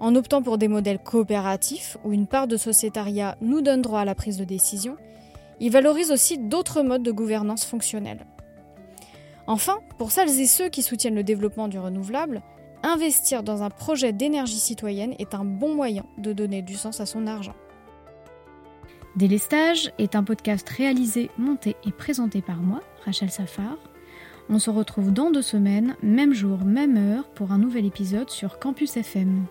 En 0.00 0.14
optant 0.14 0.42
pour 0.42 0.56
des 0.56 0.68
modèles 0.68 1.02
coopératifs 1.02 1.98
où 2.02 2.12
une 2.12 2.26
part 2.26 2.46
de 2.46 2.56
sociétariat 2.56 3.36
nous 3.42 3.60
donne 3.60 3.82
droit 3.82 4.00
à 4.00 4.04
la 4.06 4.14
prise 4.14 4.38
de 4.38 4.44
décision, 4.44 4.96
ils 5.60 5.72
valorisent 5.72 6.12
aussi 6.12 6.38
d'autres 6.38 6.82
modes 6.82 7.02
de 7.02 7.12
gouvernance 7.12 7.64
fonctionnels. 7.64 8.24
Enfin, 9.48 9.78
pour 9.96 10.12
celles 10.12 10.40
et 10.40 10.46
ceux 10.46 10.68
qui 10.68 10.82
soutiennent 10.82 11.14
le 11.14 11.24
développement 11.24 11.68
du 11.68 11.78
renouvelable, 11.78 12.42
investir 12.82 13.42
dans 13.42 13.62
un 13.62 13.70
projet 13.70 14.12
d'énergie 14.12 14.58
citoyenne 14.58 15.14
est 15.18 15.34
un 15.34 15.44
bon 15.44 15.74
moyen 15.74 16.04
de 16.18 16.34
donner 16.34 16.60
du 16.60 16.74
sens 16.74 17.00
à 17.00 17.06
son 17.06 17.26
argent. 17.26 17.56
Délestage 19.16 19.90
est 19.98 20.14
un 20.14 20.22
podcast 20.22 20.68
réalisé, 20.68 21.30
monté 21.38 21.76
et 21.86 21.92
présenté 21.92 22.42
par 22.42 22.58
moi, 22.58 22.82
Rachel 23.06 23.30
Safar. 23.30 23.78
On 24.50 24.58
se 24.58 24.68
retrouve 24.68 25.14
dans 25.14 25.30
deux 25.30 25.42
semaines, 25.42 25.96
même 26.02 26.34
jour, 26.34 26.58
même 26.66 26.98
heure, 26.98 27.30
pour 27.30 27.50
un 27.50 27.58
nouvel 27.58 27.86
épisode 27.86 28.28
sur 28.28 28.58
Campus 28.58 28.98
FM. 28.98 29.46